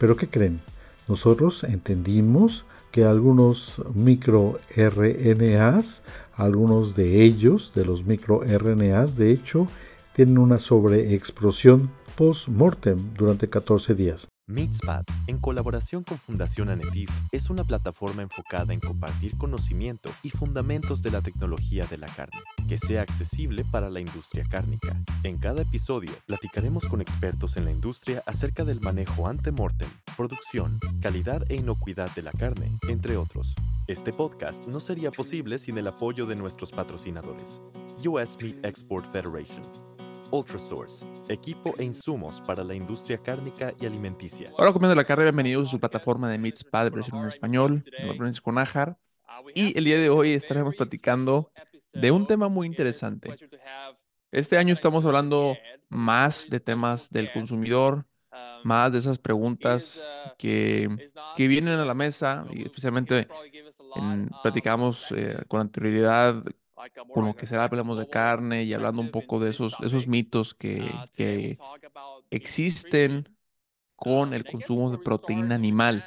Pero 0.00 0.16
¿qué 0.16 0.30
creen? 0.30 0.62
Nosotros 1.08 1.62
entendimos 1.62 2.64
que 2.90 3.04
algunos 3.04 3.82
microRNAs, 3.94 6.04
algunos 6.32 6.96
de 6.96 7.22
ellos, 7.22 7.72
de 7.74 7.84
los 7.84 8.06
microRNAs, 8.06 9.16
de 9.16 9.30
hecho, 9.30 9.68
tienen 10.14 10.38
una 10.38 10.58
sobreexplosión 10.58 11.90
post-mortem 12.16 13.12
durante 13.12 13.50
14 13.50 13.94
días. 13.94 14.29
Meatspad, 14.50 15.04
en 15.28 15.38
colaboración 15.38 16.02
con 16.02 16.18
Fundación 16.18 16.70
ANEFIF, 16.70 17.08
es 17.30 17.50
una 17.50 17.62
plataforma 17.62 18.22
enfocada 18.22 18.74
en 18.74 18.80
compartir 18.80 19.36
conocimiento 19.38 20.10
y 20.24 20.30
fundamentos 20.30 21.02
de 21.02 21.12
la 21.12 21.20
tecnología 21.20 21.86
de 21.86 21.98
la 21.98 22.08
carne, 22.08 22.40
que 22.68 22.76
sea 22.76 23.02
accesible 23.02 23.64
para 23.70 23.90
la 23.90 24.00
industria 24.00 24.44
cárnica. 24.50 24.96
En 25.22 25.38
cada 25.38 25.62
episodio, 25.62 26.10
platicaremos 26.26 26.84
con 26.84 27.00
expertos 27.00 27.56
en 27.56 27.64
la 27.64 27.70
industria 27.70 28.22
acerca 28.26 28.64
del 28.64 28.80
manejo 28.80 29.28
ante-mortem, 29.28 29.88
producción, 30.16 30.78
calidad 31.00 31.44
e 31.48 31.54
inocuidad 31.54 32.12
de 32.16 32.22
la 32.22 32.32
carne, 32.32 32.68
entre 32.88 33.16
otros. 33.16 33.54
Este 33.86 34.12
podcast 34.12 34.66
no 34.66 34.80
sería 34.80 35.10
posible 35.10 35.58
sin 35.58 35.78
el 35.78 35.86
apoyo 35.86 36.26
de 36.26 36.36
nuestros 36.36 36.72
patrocinadores. 36.72 37.60
US 38.06 38.36
Meat 38.40 38.64
Export 38.64 39.12
Federation, 39.12 39.62
Ultrasource, 40.32 41.04
equipo 41.28 41.74
e 41.78 41.84
insumos 41.84 42.40
para 42.42 42.62
la 42.62 42.74
industria 42.74 43.18
cárnica 43.18 43.74
y 43.80 43.86
alimenticia. 43.86 44.50
Hola, 44.56 44.72
comiendo 44.72 44.94
la 44.94 45.04
carne, 45.04 45.24
bienvenidos 45.24 45.68
a 45.68 45.70
su 45.72 45.80
plataforma 45.80 46.28
de 46.28 46.38
Meats 46.38 46.62
Padre, 46.62 46.94
versión 46.94 47.20
en 47.20 47.28
español. 47.28 47.84
Me 47.84 48.06
llamo 48.06 48.18
Francisco 48.18 48.52
Nájar. 48.52 48.96
Y 49.54 49.76
el 49.76 49.84
día 49.84 49.98
de 49.98 50.08
hoy 50.08 50.30
estaremos 50.30 50.76
platicando 50.76 51.50
de 51.92 52.10
un 52.12 52.26
tema 52.26 52.48
muy 52.48 52.66
interesante. 52.66 53.36
Este 54.30 54.56
año 54.56 54.72
estamos 54.72 55.04
hablando 55.04 55.56
más 55.88 56.46
de 56.48 56.60
temas 56.60 57.10
del 57.10 57.32
consumidor, 57.32 58.06
más 58.62 58.92
de 58.92 58.98
esas 58.98 59.18
preguntas 59.18 60.06
que, 60.38 61.10
que 61.36 61.48
vienen 61.48 61.78
a 61.80 61.84
la 61.84 61.94
mesa 61.94 62.46
y 62.52 62.62
especialmente 62.62 63.26
en, 63.96 64.30
platicamos 64.42 65.10
eh, 65.10 65.42
con 65.48 65.60
anterioridad 65.60 66.44
con 67.12 67.26
lo 67.26 67.34
que 67.34 67.46
será 67.46 67.64
hablamos 67.64 67.98
de 67.98 68.08
carne 68.08 68.64
y 68.64 68.74
hablando 68.74 69.00
un 69.00 69.10
poco 69.10 69.40
de 69.40 69.50
esos, 69.50 69.76
esos 69.80 70.06
mitos 70.06 70.54
que, 70.54 70.90
que 71.14 71.58
existen 72.30 73.28
con 73.96 74.34
el 74.34 74.44
consumo 74.44 74.90
de 74.90 74.98
proteína 74.98 75.54
animal. 75.54 76.04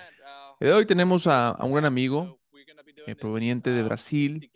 El 0.60 0.70
de 0.70 0.74
hoy 0.74 0.86
tenemos 0.86 1.28
a, 1.28 1.58
un 1.62 1.74
gran 1.74 1.86
amigo 1.86 2.40
eh, 3.06 3.16
proveniente 3.16 3.70
de 3.70 3.84
Brasil, 3.84 4.52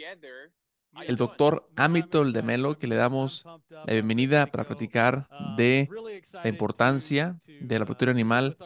el 1.05 1.15
doctor 1.17 1.67
Amitol 1.75 2.33
de 2.33 2.41
Melo, 2.41 2.77
que 2.77 2.87
le 2.87 2.95
damos 2.95 3.45
la 3.69 3.93
bienvenida 3.93 4.47
para 4.47 4.65
platicar 4.65 5.27
de 5.55 5.89
la 6.33 6.49
importancia 6.49 7.39
de 7.61 7.79
la 7.79 7.85
proteína 7.85 8.11
animal 8.11 8.57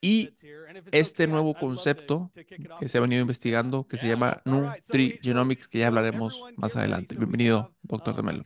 y 0.00 0.30
este 0.92 1.26
nuevo 1.26 1.54
concepto 1.54 2.30
que 2.80 2.88
se 2.88 2.98
ha 2.98 3.00
venido 3.00 3.20
investigando 3.20 3.86
que 3.86 3.96
se 3.96 4.08
llama 4.08 4.40
Nutrigenomics, 4.44 5.68
que 5.68 5.80
ya 5.80 5.88
hablaremos 5.88 6.42
más 6.56 6.76
adelante. 6.76 7.16
Bienvenido, 7.16 7.72
doctor 7.82 8.16
de 8.16 8.22
Melo. 8.22 8.44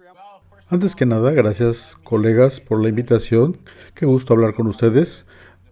Antes 0.71 0.97
que 0.97 1.07
nada, 1.07 1.31
gracias 1.33 1.97
colegas 2.05 2.61
por 2.61 2.83
la 2.83 2.89
invitación. 2.89 3.59
Qué 3.95 4.07
gusto 4.07 4.33
hablar 4.33 4.55
con 4.55 4.67
ustedes. 4.67 5.27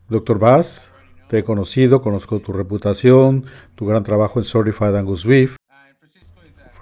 Doctor 0.08 0.38
Bass, 0.38 0.92
te 1.28 1.38
he 1.38 1.44
conocido, 1.44 2.02
conozco 2.02 2.40
tu 2.40 2.52
reputación, 2.52 3.46
tu 3.74 3.86
gran 3.86 4.02
trabajo 4.02 4.38
en 4.38 4.44
Certified 4.44 4.94
Angus 4.94 5.24
Beef. 5.24 5.56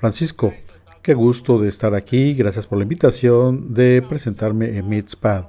Francisco, 0.00 0.54
qué 1.02 1.12
gusto 1.12 1.58
de 1.58 1.68
estar 1.68 1.94
aquí. 1.94 2.32
Gracias 2.32 2.66
por 2.66 2.78
la 2.78 2.84
invitación 2.84 3.74
de 3.74 4.00
presentarme 4.00 4.78
en 4.78 4.88
MeatSpad. 4.88 5.48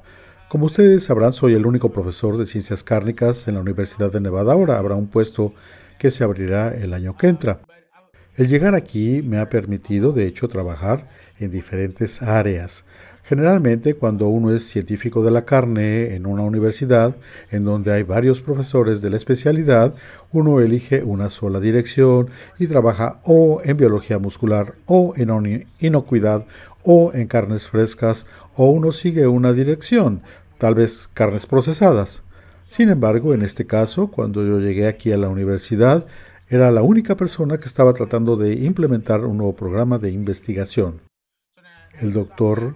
Como 0.49 0.65
ustedes 0.65 1.05
sabrán, 1.05 1.31
soy 1.31 1.53
el 1.53 1.65
único 1.65 1.93
profesor 1.93 2.35
de 2.35 2.45
ciencias 2.45 2.83
cárnicas 2.83 3.47
en 3.47 3.53
la 3.53 3.61
Universidad 3.61 4.11
de 4.11 4.19
Nevada. 4.19 4.51
Ahora 4.51 4.77
habrá 4.77 4.95
un 4.95 5.07
puesto 5.07 5.53
que 5.97 6.11
se 6.11 6.25
abrirá 6.25 6.75
el 6.75 6.93
año 6.93 7.15
que 7.15 7.27
entra. 7.27 7.61
El 8.35 8.49
llegar 8.49 8.75
aquí 8.75 9.21
me 9.23 9.37
ha 9.37 9.47
permitido, 9.47 10.11
de 10.11 10.27
hecho, 10.27 10.49
trabajar 10.49 11.07
en 11.39 11.49
diferentes 11.49 12.21
áreas. 12.21 12.83
Generalmente 13.31 13.93
cuando 13.93 14.27
uno 14.27 14.53
es 14.53 14.67
científico 14.67 15.23
de 15.23 15.31
la 15.31 15.45
carne 15.45 16.15
en 16.15 16.25
una 16.25 16.41
universidad 16.41 17.15
en 17.49 17.63
donde 17.63 17.93
hay 17.93 18.03
varios 18.03 18.41
profesores 18.41 19.01
de 19.01 19.09
la 19.09 19.15
especialidad, 19.15 19.95
uno 20.33 20.59
elige 20.59 21.01
una 21.03 21.29
sola 21.29 21.61
dirección 21.61 22.27
y 22.59 22.67
trabaja 22.67 23.21
o 23.23 23.61
en 23.63 23.77
biología 23.77 24.19
muscular 24.19 24.73
o 24.85 25.13
en 25.15 25.65
inocuidad 25.79 26.45
o 26.83 27.13
en 27.13 27.27
carnes 27.27 27.69
frescas 27.69 28.25
o 28.57 28.69
uno 28.69 28.91
sigue 28.91 29.25
una 29.27 29.53
dirección, 29.53 30.23
tal 30.57 30.75
vez 30.75 31.07
carnes 31.13 31.45
procesadas. 31.45 32.23
Sin 32.67 32.89
embargo, 32.89 33.33
en 33.33 33.43
este 33.43 33.65
caso, 33.65 34.07
cuando 34.07 34.45
yo 34.45 34.59
llegué 34.59 34.89
aquí 34.89 35.13
a 35.13 35.17
la 35.17 35.29
universidad, 35.29 36.05
era 36.49 36.69
la 36.69 36.81
única 36.81 37.15
persona 37.15 37.61
que 37.61 37.67
estaba 37.67 37.93
tratando 37.93 38.35
de 38.35 38.55
implementar 38.55 39.23
un 39.23 39.37
nuevo 39.37 39.55
programa 39.55 39.99
de 39.99 40.11
investigación. 40.11 40.99
El 42.01 42.11
doctor 42.11 42.75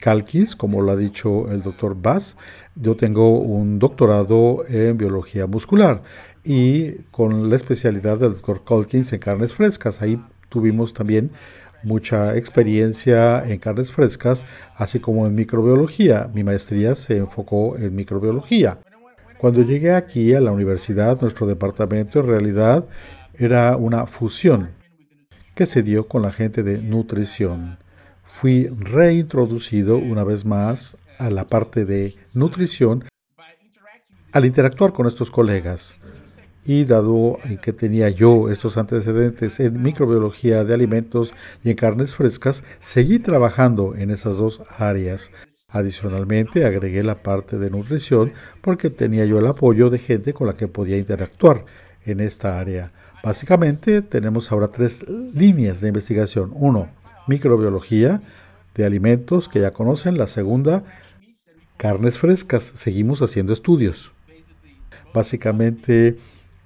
Calkins, 0.00 0.56
como 0.56 0.82
lo 0.82 0.92
ha 0.92 0.96
dicho 0.96 1.50
el 1.50 1.62
doctor 1.62 1.96
Bass. 2.00 2.36
Yo 2.74 2.96
tengo 2.96 3.38
un 3.38 3.78
doctorado 3.78 4.64
en 4.68 4.96
biología 4.96 5.46
muscular 5.46 6.02
y 6.44 6.92
con 7.10 7.50
la 7.50 7.56
especialidad 7.56 8.18
del 8.18 8.32
doctor 8.32 8.62
Calkins 8.64 9.12
en 9.12 9.20
carnes 9.20 9.54
frescas. 9.54 10.02
Ahí 10.02 10.20
tuvimos 10.48 10.92
también 10.92 11.30
mucha 11.82 12.36
experiencia 12.36 13.46
en 13.46 13.58
carnes 13.58 13.92
frescas, 13.92 14.46
así 14.74 14.98
como 14.98 15.26
en 15.26 15.34
microbiología. 15.34 16.30
Mi 16.34 16.44
maestría 16.44 16.94
se 16.94 17.18
enfocó 17.18 17.76
en 17.76 17.94
microbiología. 17.94 18.78
Cuando 19.38 19.62
llegué 19.62 19.92
aquí 19.94 20.34
a 20.34 20.40
la 20.40 20.52
universidad, 20.52 21.20
nuestro 21.20 21.46
departamento 21.46 22.20
en 22.20 22.26
realidad 22.26 22.86
era 23.34 23.76
una 23.76 24.06
fusión 24.06 24.70
que 25.54 25.66
se 25.66 25.82
dio 25.82 26.08
con 26.08 26.22
la 26.22 26.32
gente 26.32 26.62
de 26.62 26.78
nutrición 26.78 27.78
fui 28.26 28.66
reintroducido 28.66 29.98
una 29.98 30.24
vez 30.24 30.44
más 30.44 30.96
a 31.18 31.30
la 31.30 31.46
parte 31.46 31.84
de 31.84 32.16
nutrición 32.34 33.04
al 34.32 34.44
interactuar 34.44 34.92
con 34.92 35.06
estos 35.06 35.30
colegas. 35.30 35.96
Y 36.66 36.84
dado 36.84 37.38
que 37.62 37.72
tenía 37.72 38.08
yo 38.10 38.50
estos 38.50 38.76
antecedentes 38.76 39.60
en 39.60 39.80
microbiología 39.80 40.64
de 40.64 40.74
alimentos 40.74 41.32
y 41.62 41.70
en 41.70 41.76
carnes 41.76 42.16
frescas, 42.16 42.64
seguí 42.80 43.20
trabajando 43.20 43.94
en 43.94 44.10
esas 44.10 44.36
dos 44.36 44.60
áreas. 44.78 45.30
Adicionalmente, 45.68 46.66
agregué 46.66 47.02
la 47.02 47.22
parte 47.22 47.58
de 47.58 47.70
nutrición 47.70 48.32
porque 48.60 48.90
tenía 48.90 49.24
yo 49.26 49.38
el 49.38 49.46
apoyo 49.46 49.90
de 49.90 49.98
gente 49.98 50.32
con 50.32 50.48
la 50.48 50.56
que 50.56 50.68
podía 50.68 50.98
interactuar 50.98 51.64
en 52.04 52.20
esta 52.20 52.58
área. 52.58 52.92
Básicamente, 53.22 54.02
tenemos 54.02 54.50
ahora 54.50 54.68
tres 54.68 55.04
líneas 55.08 55.80
de 55.80 55.88
investigación. 55.88 56.50
Uno, 56.54 56.90
microbiología 57.26 58.22
de 58.74 58.84
alimentos 58.84 59.48
que 59.48 59.60
ya 59.60 59.72
conocen. 59.72 60.18
La 60.18 60.26
segunda, 60.26 60.84
carnes 61.76 62.18
frescas. 62.18 62.62
Seguimos 62.62 63.22
haciendo 63.22 63.52
estudios. 63.52 64.12
Básicamente 65.14 66.16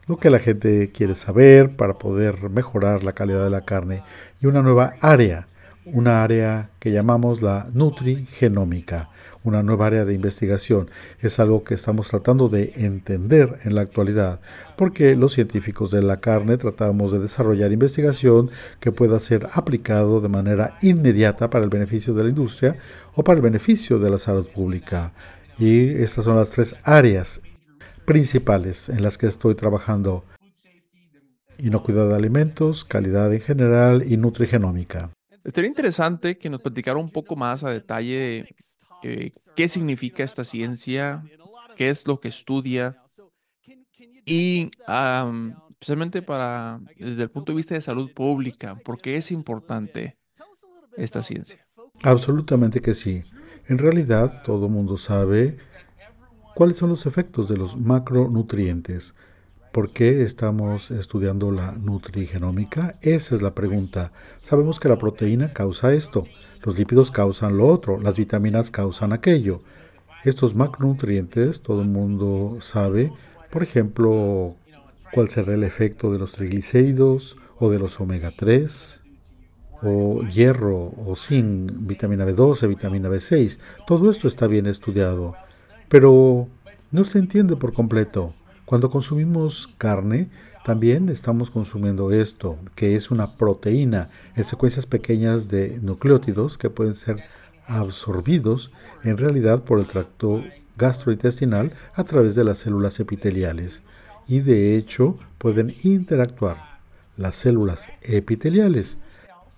lo 0.06 0.18
que 0.18 0.30
la 0.30 0.40
gente 0.40 0.90
quiere 0.90 1.14
saber 1.14 1.76
para 1.76 1.94
poder 1.94 2.50
mejorar 2.50 3.04
la 3.04 3.12
calidad 3.12 3.44
de 3.44 3.50
la 3.50 3.64
carne. 3.64 4.02
Y 4.40 4.46
una 4.46 4.62
nueva 4.62 4.94
área, 5.00 5.46
una 5.84 6.22
área 6.22 6.70
que 6.78 6.92
llamamos 6.92 7.42
la 7.42 7.68
nutrigenómica 7.72 9.10
una 9.42 9.62
nueva 9.62 9.86
área 9.86 10.04
de 10.04 10.14
investigación. 10.14 10.88
Es 11.20 11.40
algo 11.40 11.64
que 11.64 11.74
estamos 11.74 12.08
tratando 12.08 12.48
de 12.48 12.72
entender 12.76 13.58
en 13.64 13.74
la 13.74 13.82
actualidad, 13.82 14.40
porque 14.76 15.16
los 15.16 15.34
científicos 15.34 15.90
de 15.90 16.02
la 16.02 16.18
carne 16.18 16.56
tratamos 16.56 17.12
de 17.12 17.20
desarrollar 17.20 17.72
investigación 17.72 18.50
que 18.80 18.92
pueda 18.92 19.18
ser 19.18 19.48
aplicado 19.54 20.20
de 20.20 20.28
manera 20.28 20.76
inmediata 20.82 21.50
para 21.50 21.64
el 21.64 21.70
beneficio 21.70 22.14
de 22.14 22.24
la 22.24 22.28
industria 22.30 22.76
o 23.14 23.24
para 23.24 23.36
el 23.36 23.42
beneficio 23.42 23.98
de 23.98 24.10
la 24.10 24.18
salud 24.18 24.46
pública. 24.46 25.12
Y 25.58 25.88
estas 25.88 26.24
son 26.24 26.36
las 26.36 26.50
tres 26.50 26.74
áreas 26.84 27.40
principales 28.04 28.88
en 28.88 29.02
las 29.02 29.18
que 29.18 29.26
estoy 29.26 29.54
trabajando. 29.54 30.24
Inocuidad 31.58 32.08
de 32.08 32.16
alimentos, 32.16 32.86
calidad 32.86 33.32
en 33.34 33.40
general 33.40 34.04
y 34.06 34.16
nutrigenómica. 34.16 35.10
Estaría 35.50 35.68
interesante 35.68 36.38
que 36.38 36.48
nos 36.48 36.62
platicara 36.62 36.96
un 36.96 37.10
poco 37.10 37.34
más 37.34 37.64
a 37.64 37.70
detalle 37.70 38.54
eh, 39.02 39.32
qué 39.56 39.68
significa 39.68 40.22
esta 40.22 40.44
ciencia, 40.44 41.24
qué 41.76 41.90
es 41.90 42.06
lo 42.06 42.20
que 42.20 42.28
estudia 42.28 43.02
y 44.24 44.70
especialmente 45.72 46.22
para 46.22 46.78
desde 46.96 47.24
el 47.24 47.30
punto 47.32 47.50
de 47.50 47.56
vista 47.56 47.74
de 47.74 47.80
salud 47.80 48.12
pública, 48.14 48.76
¿por 48.76 48.98
qué 48.98 49.16
es 49.16 49.32
importante 49.32 50.16
esta 50.96 51.20
ciencia? 51.20 51.66
Absolutamente 52.04 52.80
que 52.80 52.94
sí. 52.94 53.24
En 53.66 53.78
realidad, 53.78 54.44
todo 54.44 54.66
el 54.66 54.72
mundo 54.72 54.98
sabe 54.98 55.58
cuáles 56.54 56.76
son 56.76 56.90
los 56.90 57.06
efectos 57.06 57.48
de 57.48 57.56
los 57.56 57.76
macronutrientes. 57.76 59.16
¿Por 59.72 59.90
qué 59.90 60.22
estamos 60.22 60.90
estudiando 60.90 61.52
la 61.52 61.70
nutrigenómica? 61.70 62.96
Esa 63.02 63.36
es 63.36 63.42
la 63.42 63.54
pregunta. 63.54 64.10
Sabemos 64.40 64.80
que 64.80 64.88
la 64.88 64.98
proteína 64.98 65.52
causa 65.52 65.92
esto, 65.92 66.26
los 66.64 66.76
lípidos 66.76 67.12
causan 67.12 67.56
lo 67.56 67.68
otro, 67.68 68.00
las 68.00 68.16
vitaminas 68.16 68.72
causan 68.72 69.12
aquello. 69.12 69.62
Estos 70.24 70.56
macronutrientes, 70.56 71.62
todo 71.62 71.82
el 71.82 71.88
mundo 71.88 72.58
sabe, 72.60 73.12
por 73.52 73.62
ejemplo, 73.62 74.56
cuál 75.12 75.28
será 75.28 75.54
el 75.54 75.62
efecto 75.62 76.10
de 76.10 76.18
los 76.18 76.32
triglicéridos 76.32 77.36
o 77.56 77.70
de 77.70 77.78
los 77.78 78.00
omega 78.00 78.32
3 78.36 79.02
o 79.82 80.22
hierro 80.24 80.92
o 81.06 81.14
zinc, 81.14 81.70
vitamina 81.76 82.26
B12, 82.26 82.66
vitamina 82.66 83.08
B6. 83.08 83.60
Todo 83.86 84.10
esto 84.10 84.26
está 84.26 84.48
bien 84.48 84.66
estudiado, 84.66 85.36
pero 85.88 86.48
no 86.90 87.04
se 87.04 87.20
entiende 87.20 87.54
por 87.54 87.72
completo. 87.72 88.34
Cuando 88.70 88.88
consumimos 88.88 89.68
carne, 89.78 90.30
también 90.64 91.08
estamos 91.08 91.50
consumiendo 91.50 92.12
esto, 92.12 92.56
que 92.76 92.94
es 92.94 93.10
una 93.10 93.36
proteína. 93.36 94.08
En 94.36 94.44
secuencias 94.44 94.86
pequeñas 94.86 95.48
de 95.48 95.80
nucleótidos 95.82 96.56
que 96.56 96.70
pueden 96.70 96.94
ser 96.94 97.20
absorbidos 97.66 98.70
en 99.02 99.18
realidad 99.18 99.64
por 99.64 99.80
el 99.80 99.88
tracto 99.88 100.44
gastrointestinal 100.78 101.72
a 101.94 102.04
través 102.04 102.36
de 102.36 102.44
las 102.44 102.58
células 102.58 103.00
epiteliales. 103.00 103.82
Y 104.28 104.38
de 104.38 104.76
hecho 104.76 105.18
pueden 105.38 105.74
interactuar 105.82 106.78
las 107.16 107.34
células 107.34 107.88
epiteliales 108.02 108.98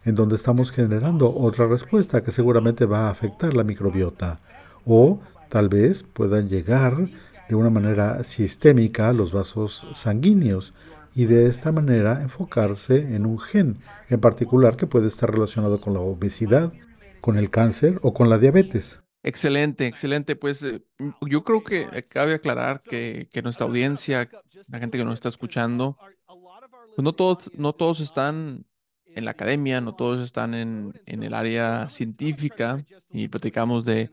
en 0.06 0.14
donde 0.14 0.36
estamos 0.36 0.70
generando 0.70 1.30
otra 1.36 1.66
respuesta 1.66 2.22
que 2.22 2.30
seguramente 2.30 2.86
va 2.86 3.08
a 3.08 3.10
afectar 3.10 3.52
la 3.52 3.62
microbiota. 3.62 4.40
O 4.86 5.20
tal 5.50 5.68
vez 5.68 6.02
puedan 6.02 6.48
llegar 6.48 7.10
de 7.48 7.54
una 7.54 7.70
manera 7.70 8.24
sistémica 8.24 9.12
los 9.12 9.32
vasos 9.32 9.86
sanguíneos 9.94 10.74
y 11.14 11.26
de 11.26 11.46
esta 11.46 11.72
manera 11.72 12.22
enfocarse 12.22 13.14
en 13.14 13.26
un 13.26 13.38
gen 13.38 13.78
en 14.08 14.20
particular 14.20 14.76
que 14.76 14.86
puede 14.86 15.08
estar 15.08 15.30
relacionado 15.30 15.80
con 15.80 15.94
la 15.94 16.00
obesidad, 16.00 16.72
con 17.20 17.38
el 17.38 17.50
cáncer 17.50 17.98
o 18.02 18.14
con 18.14 18.30
la 18.30 18.38
diabetes. 18.38 19.02
Excelente, 19.22 19.86
excelente. 19.86 20.34
Pues 20.34 20.62
eh, 20.62 20.82
yo 21.20 21.44
creo 21.44 21.62
que 21.62 22.04
cabe 22.08 22.34
aclarar 22.34 22.80
que, 22.80 23.28
que, 23.32 23.42
nuestra 23.42 23.66
audiencia, 23.66 24.28
la 24.68 24.78
gente 24.78 24.98
que 24.98 25.04
nos 25.04 25.14
está 25.14 25.28
escuchando, 25.28 25.96
pues 26.26 27.04
no 27.04 27.12
todos, 27.12 27.50
no 27.54 27.72
todos 27.72 28.00
están 28.00 28.66
en 29.14 29.24
la 29.24 29.32
academia, 29.32 29.80
no 29.80 29.94
todos 29.94 30.20
están 30.20 30.54
en, 30.54 31.00
en 31.06 31.22
el 31.22 31.34
área 31.34 31.88
científica 31.88 32.84
y 33.10 33.28
platicamos 33.28 33.84
de, 33.84 34.10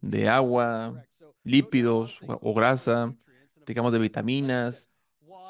de 0.00 0.28
agua, 0.28 1.04
lípidos 1.46 2.20
o, 2.26 2.54
grasa, 2.54 3.14
platicamos 3.54 3.92
de 3.92 3.98
vitaminas, 3.98 4.90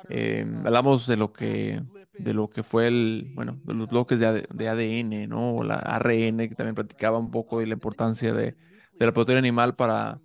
eh, 0.08 0.46
hablamos 0.64 1.06
de 1.06 1.16
lo 1.16 1.32
que 1.32 1.82
de 2.18 2.32
lo 2.32 2.48
que 2.48 2.62
fue 2.62 2.86
el, 2.88 3.32
bueno, 3.34 3.60
de 3.64 3.74
los 3.74 3.88
bloques 3.88 4.18
de, 4.18 4.46
de 4.48 4.68
ADN, 4.68 5.28
¿no? 5.28 5.56
O 5.56 5.64
la 5.64 5.76
ARN, 5.76 6.38
que 6.48 6.54
también 6.54 6.74
platicaba 6.74 7.18
un 7.18 7.30
poco 7.30 7.60
de 7.60 7.66
la 7.66 7.74
importancia 7.74 8.32
de, 8.32 8.56
de 8.98 9.06
la 9.06 9.12
proteína 9.12 9.38
animal 9.38 9.76
para, 9.76 10.22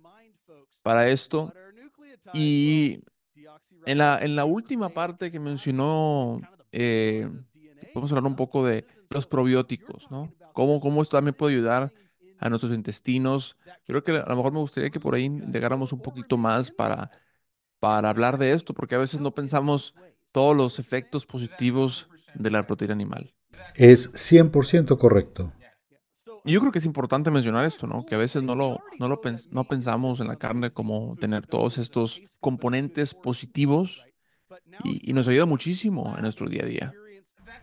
para 0.82 1.08
esto. 1.10 1.52
Y 2.32 3.00
en 3.84 3.98
la, 3.98 4.18
en 4.22 4.36
la 4.36 4.44
última 4.44 4.94
parte 4.94 5.30
que 5.30 5.40
mencionó, 5.40 6.40
eh, 6.72 7.28
podemos 7.92 8.10
hablar 8.12 8.26
un 8.26 8.36
poco 8.36 8.64
de 8.64 8.86
los 9.10 9.26
probióticos, 9.26 10.10
¿no? 10.10 10.34
Cómo, 10.52 10.80
cómo 10.80 11.02
esto 11.02 11.16
también 11.16 11.34
puede 11.34 11.56
ayudar 11.56 11.92
a 12.42 12.48
nuestros 12.48 12.72
intestinos. 12.72 13.56
Yo 13.86 13.94
creo 13.94 14.02
que 14.02 14.10
a 14.12 14.28
lo 14.28 14.36
mejor 14.36 14.52
me 14.52 14.58
gustaría 14.58 14.90
que 14.90 15.00
por 15.00 15.14
ahí 15.14 15.30
llegáramos 15.52 15.92
un 15.92 16.02
poquito 16.02 16.36
más 16.36 16.70
para, 16.72 17.10
para 17.78 18.10
hablar 18.10 18.36
de 18.36 18.52
esto, 18.52 18.74
porque 18.74 18.96
a 18.96 18.98
veces 18.98 19.20
no 19.20 19.32
pensamos 19.32 19.94
todos 20.32 20.56
los 20.56 20.78
efectos 20.78 21.24
positivos 21.24 22.08
de 22.34 22.50
la 22.50 22.66
proteína 22.66 22.94
animal. 22.94 23.32
Es 23.76 24.12
100% 24.12 24.98
correcto. 24.98 25.52
Y 26.44 26.52
yo 26.52 26.60
creo 26.60 26.72
que 26.72 26.80
es 26.80 26.86
importante 26.86 27.30
mencionar 27.30 27.64
esto, 27.64 27.86
¿no? 27.86 28.04
Que 28.04 28.16
a 28.16 28.18
veces 28.18 28.42
no 28.42 28.56
lo, 28.56 28.80
no 28.98 29.08
lo 29.08 29.20
pens 29.20 29.48
no 29.52 29.62
pensamos 29.62 30.18
en 30.18 30.26
la 30.26 30.36
carne 30.36 30.72
como 30.72 31.14
tener 31.20 31.46
todos 31.46 31.78
estos 31.78 32.20
componentes 32.40 33.14
positivos 33.14 34.04
y, 34.82 35.08
y 35.08 35.12
nos 35.12 35.28
ayuda 35.28 35.46
muchísimo 35.46 36.12
en 36.16 36.22
nuestro 36.22 36.48
día 36.48 36.64
a 36.64 36.66
día. 36.66 36.94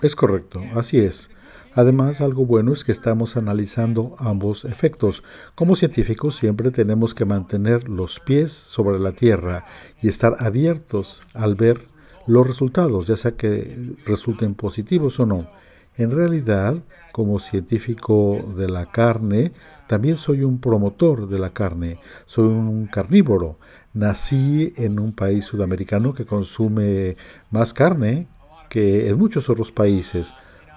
Es 0.02 0.16
correcto, 0.16 0.64
así 0.74 0.98
es. 1.00 1.30
Además, 1.74 2.22
algo 2.22 2.46
bueno 2.46 2.74
es 2.74 2.84
que 2.84 2.92
estamos 2.92 3.38
analizando 3.38 4.16
ambos 4.18 4.66
efectos. 4.66 5.24
Como 5.56 5.76
científicos 5.76 6.36
siempre 6.36 6.72
tenemos 6.72 7.14
que 7.14 7.26
mantener 7.26 7.88
los 7.88 8.20
pies 8.20 8.52
sobre 8.52 9.00
la 9.00 9.12
tierra 9.12 9.66
y 10.02 10.08
estar 10.08 10.36
abiertos 10.40 11.22
al 11.34 11.56
ver 11.56 11.86
los 12.26 12.46
resultados, 12.46 13.08
ya 13.08 13.16
sea 13.16 13.32
que 13.32 13.96
resulten 14.06 14.56
positivos 14.56 15.20
o 15.20 15.26
no. 15.26 15.48
En 15.96 16.12
realidad, 16.12 16.78
como 17.12 17.40
científico 17.40 18.54
de 18.56 18.70
la 18.70 18.86
carne, 18.86 19.52
también 19.88 20.18
soy 20.18 20.44
un 20.44 20.60
promotor 20.60 21.28
de 21.28 21.40
la 21.40 21.50
carne, 21.50 22.00
soy 22.26 22.46
un 22.46 22.88
carnívoro. 22.88 23.58
Nací 23.94 24.72
en 24.78 25.00
un 25.00 25.14
país 25.14 25.46
sudamericano 25.46 26.14
que 26.14 26.26
consume 26.26 27.18
más 27.50 27.74
carne 27.74 28.28
que 28.70 29.10
en 29.10 29.18
muchos 29.18 29.50
otros 29.50 29.72
países. 29.72 30.34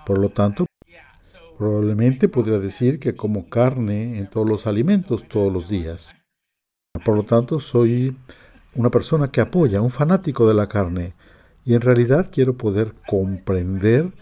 Por 0.07 0.19
lo 0.19 0.31
tanto, 0.31 0.67
probablemente 1.59 2.29
podría 2.29 2.59
decir 2.59 2.99
que 2.99 3.15
como 3.15 3.49
carne 3.49 4.19
en 4.19 4.29
todos 4.29 4.49
los 4.49 4.67
alimentos 4.67 5.29
todos 5.29 5.53
los 5.53 5.69
días. 5.69 6.15
Por 7.05 7.17
lo 7.17 7.23
tanto, 7.25 7.61
soy 7.61 8.17
una 8.75 8.91
persona 8.91 9.31
que 9.31 9.41
apoya, 9.41 9.81
un 9.81 9.91
fanático 9.91 10.47
de 10.47 10.55
la 10.55 10.69
carne. 10.69 11.15
Y 11.65 11.75
en 11.75 11.81
realidad 11.81 12.31
quiero 12.33 12.57
poder 12.57 12.95
comprender 13.07 14.13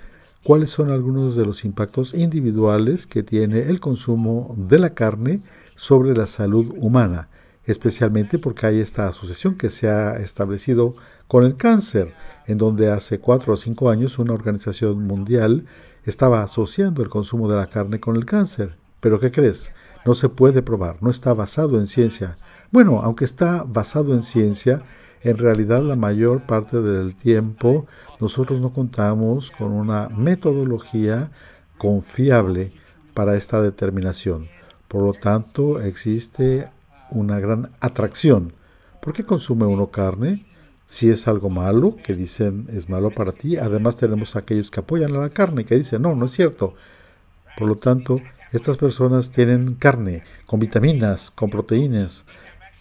cuáles 0.42 0.70
son 0.70 0.90
algunos 0.90 1.36
de 1.36 1.44
los 1.44 1.64
impactos 1.64 2.14
individuales 2.14 3.06
que 3.06 3.22
tiene 3.22 3.60
el 3.62 3.80
consumo 3.80 4.54
de 4.56 4.78
la 4.78 4.94
carne 4.94 5.40
sobre 5.74 6.14
la 6.14 6.26
salud 6.26 6.74
humana, 6.78 7.28
especialmente 7.64 8.38
porque 8.38 8.66
hay 8.66 8.80
esta 8.80 9.08
asociación 9.08 9.56
que 9.56 9.70
se 9.70 9.88
ha 9.88 10.16
establecido 10.16 10.94
con 11.28 11.44
el 11.44 11.56
cáncer, 11.56 12.12
en 12.46 12.58
donde 12.58 12.90
hace 12.90 13.20
cuatro 13.20 13.54
o 13.54 13.56
cinco 13.56 13.90
años 13.90 14.18
una 14.18 14.34
organización 14.34 15.06
mundial 15.06 15.64
estaba 16.10 16.42
asociando 16.42 17.02
el 17.02 17.08
consumo 17.08 17.48
de 17.48 17.56
la 17.56 17.68
carne 17.68 18.00
con 18.00 18.16
el 18.16 18.26
cáncer. 18.26 18.76
Pero 19.00 19.18
¿qué 19.18 19.30
crees? 19.30 19.72
No 20.04 20.14
se 20.14 20.28
puede 20.28 20.60
probar, 20.60 21.02
no 21.02 21.10
está 21.10 21.32
basado 21.32 21.78
en 21.78 21.86
ciencia. 21.86 22.36
Bueno, 22.70 23.00
aunque 23.02 23.24
está 23.24 23.64
basado 23.66 24.12
en 24.12 24.22
ciencia, 24.22 24.82
en 25.22 25.38
realidad 25.38 25.82
la 25.82 25.96
mayor 25.96 26.42
parte 26.46 26.80
del 26.82 27.14
tiempo 27.14 27.86
nosotros 28.20 28.60
no 28.60 28.72
contamos 28.72 29.50
con 29.50 29.72
una 29.72 30.08
metodología 30.08 31.30
confiable 31.78 32.72
para 33.14 33.36
esta 33.36 33.62
determinación. 33.62 34.48
Por 34.88 35.02
lo 35.02 35.12
tanto, 35.12 35.80
existe 35.80 36.68
una 37.10 37.38
gran 37.38 37.70
atracción. 37.80 38.52
¿Por 39.00 39.12
qué 39.12 39.24
consume 39.24 39.64
uno 39.64 39.90
carne? 39.90 40.46
Si 40.90 41.08
es 41.08 41.28
algo 41.28 41.50
malo, 41.50 41.94
que 42.02 42.16
dicen 42.16 42.66
es 42.72 42.88
malo 42.88 43.12
para 43.12 43.30
ti, 43.30 43.56
además 43.56 43.96
tenemos 43.96 44.34
aquellos 44.34 44.72
que 44.72 44.80
apoyan 44.80 45.14
a 45.14 45.20
la 45.20 45.30
carne, 45.30 45.64
que 45.64 45.76
dicen 45.76 46.02
no, 46.02 46.16
no 46.16 46.26
es 46.26 46.32
cierto. 46.32 46.74
Por 47.56 47.68
lo 47.68 47.76
tanto, 47.76 48.20
estas 48.50 48.76
personas 48.76 49.30
tienen 49.30 49.74
carne 49.74 50.24
con 50.46 50.58
vitaminas, 50.58 51.30
con 51.30 51.48
proteínas, 51.48 52.26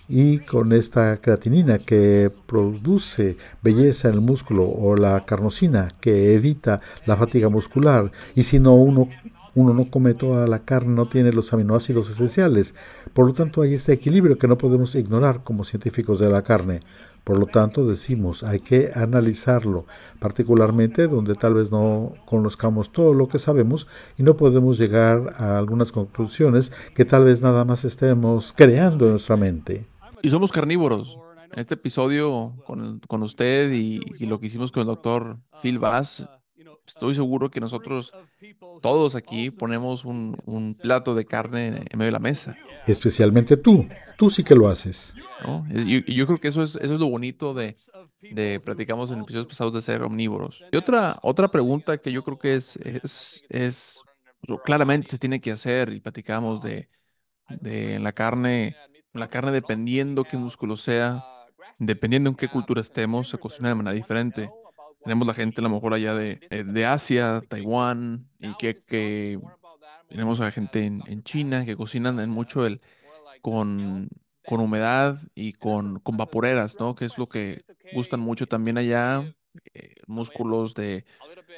y 0.08 0.40
con 0.40 0.74
esta 0.74 1.18
creatinina 1.18 1.78
que 1.78 2.32
produce 2.48 3.38
belleza 3.62 4.08
en 4.08 4.16
el 4.16 4.22
músculo 4.22 4.68
o 4.68 4.96
la 4.96 5.24
carnosina 5.24 5.94
que 6.02 6.34
evita 6.34 6.82
la 7.06 7.16
fatiga 7.16 7.50
muscular 7.50 8.12
y 8.34 8.42
si 8.42 8.58
no 8.58 8.74
uno 8.74 9.08
uno 9.54 9.74
no 9.74 9.86
come 9.86 10.14
toda 10.16 10.48
la 10.48 10.60
carne, 10.60 10.96
no 10.96 11.10
tiene 11.10 11.32
los 11.34 11.52
aminoácidos 11.54 12.10
esenciales. 12.10 12.76
Por 13.14 13.28
lo 13.28 13.34
tanto, 13.34 13.62
hay 13.62 13.74
este 13.74 13.94
equilibrio 13.94 14.38
que 14.38 14.48
no 14.48 14.58
podemos 14.58 14.96
ignorar 14.96 15.44
como 15.44 15.64
científicos 15.64 16.20
de 16.20 16.30
la 16.30 16.44
carne. 16.44 16.82
Por 17.24 17.40
lo 17.40 17.46
tanto, 17.46 17.86
decimos, 17.86 18.44
hay 18.44 18.60
que 18.60 18.90
analizarlo, 18.96 19.86
particularmente 20.20 21.08
donde 21.08 21.36
tal 21.36 21.56
vez 21.56 21.72
no 21.72 22.14
conozcamos 22.26 22.92
todo 22.92 23.14
lo 23.14 23.28
que 23.28 23.40
sabemos 23.40 23.88
y 24.18 24.24
no 24.24 24.36
podemos 24.36 24.78
llegar 24.78 25.34
a 25.38 25.58
algunas 25.58 25.92
conclusiones 25.92 26.72
que 26.96 27.06
tal 27.06 27.26
vez 27.26 27.42
nada 27.42 27.66
más 27.66 27.86
estemos 27.86 28.54
creando 28.56 29.06
en 29.06 29.12
nuestra 29.12 29.38
mente. 29.38 29.86
Y 30.22 30.30
somos 30.30 30.52
carnívoros. 30.52 31.18
En 31.52 31.60
este 31.60 31.74
episodio 31.74 32.54
con, 32.68 33.00
con 33.08 33.24
usted 33.24 33.72
y, 33.72 34.02
y, 34.20 34.28
lo 34.28 34.40
que 34.40 34.46
hicimos 34.46 34.72
con 34.72 34.82
el 34.82 34.88
doctor 34.88 35.38
Phil 35.64 35.80
Bass, 35.80 36.30
estoy 36.90 37.16
seguro 37.16 37.50
que 37.50 37.60
nosotros 37.60 38.14
todos 38.82 39.16
aquí 39.16 39.50
ponemos 39.52 40.06
un, 40.06 40.38
un, 40.46 40.76
plato 40.76 41.16
de 41.16 41.26
carne 41.26 41.68
en 41.90 41.98
medio 41.98 42.08
de 42.08 42.12
la 42.12 42.20
mesa. 42.20 42.56
Especialmente 42.86 43.58
tú. 43.58 43.88
Tú 44.18 44.30
sí 44.30 44.44
que 44.44 44.56
lo 44.56 44.68
haces. 44.68 45.14
¿No? 45.46 45.66
Yo 45.70 46.26
creo 46.28 46.40
que 46.40 46.50
eso 46.50 46.62
es, 46.62 46.76
eso 46.76 46.94
es 46.94 47.00
lo 47.00 47.10
bonito 47.10 47.54
de, 47.54 47.78
de, 48.22 48.60
platicamos 48.60 49.12
en 49.12 49.20
episodios 49.20 49.48
pasados 49.48 49.74
de 49.74 49.82
ser 49.82 50.04
omnívoros. 50.04 50.64
Y 50.72 50.78
otra, 50.78 51.20
otra 51.22 51.50
pregunta 51.50 51.98
que 51.98 52.12
yo 52.12 52.24
creo 52.24 52.38
que 52.38 52.56
es, 52.56 52.76
es, 52.78 53.46
es 53.50 54.02
claramente 54.66 55.10
se 55.10 55.18
tiene 55.18 55.40
que 55.40 55.52
hacer 55.52 55.94
y 55.94 56.00
platicamos 56.02 56.62
de, 56.62 56.90
de 57.50 58.00
la 58.00 58.12
carne 58.12 58.76
la 59.14 59.28
carne, 59.28 59.52
dependiendo 59.52 60.24
qué 60.24 60.38
músculo 60.38 60.76
sea, 60.76 61.24
dependiendo 61.78 62.30
en 62.30 62.36
qué 62.36 62.48
cultura 62.48 62.82
estemos, 62.82 63.30
se 63.30 63.38
cocina 63.38 63.70
de 63.70 63.76
manera 63.76 63.96
diferente. 63.96 64.50
Tenemos 65.04 65.28
la 65.28 65.34
gente 65.34 65.62
a 65.62 65.64
lo 65.64 65.70
mejor 65.70 65.94
allá 65.94 66.14
de, 66.14 66.40
eh, 66.50 66.64
de 66.64 66.86
Asia, 66.86 67.42
Taiwán, 67.48 68.30
y 68.40 68.54
que, 68.56 68.84
que 68.84 69.40
tenemos 70.10 70.40
a 70.42 70.52
gente 70.52 70.86
en, 70.86 71.02
en, 71.08 71.24
China 71.24 71.66
que 71.66 71.76
cocinan 71.76 72.20
en 72.20 72.30
mucho 72.30 72.66
el, 72.66 72.82
con, 73.42 74.10
con 74.46 74.60
humedad 74.60 75.18
y 75.36 75.54
con, 75.54 76.00
con 76.00 76.18
vaporeras, 76.18 76.80
¿no? 76.80 76.96
Que 76.96 77.06
es 77.06 77.18
lo 77.18 77.30
que 77.30 77.64
gustan 77.94 78.20
mucho 78.20 78.48
también 78.48 78.78
allá, 78.78 79.36
eh, 79.74 79.96
músculos 80.08 80.74
de 80.74 81.06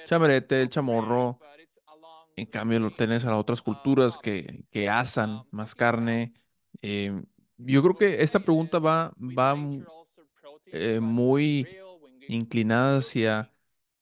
chamerete, 0.06 0.62
el 0.62 0.70
chamorro. 0.70 1.40
En 2.36 2.46
cambio, 2.46 2.80
lo 2.80 2.92
tenés 2.92 3.26
a 3.26 3.38
otras 3.38 3.62
culturas 3.62 4.18
que, 4.18 4.66
que 4.72 4.90
asan 4.90 5.44
más 5.52 5.76
carne. 5.76 6.34
Em, 6.82 7.26
yo 7.58 7.82
creo 7.84 7.96
que 7.96 8.24
esta 8.24 8.40
pregunta 8.40 8.80
va, 8.80 9.14
va 9.18 9.56
eh, 10.68 11.00
muy 11.00 11.68
inclinada 12.28 13.00
hacia 13.00 13.52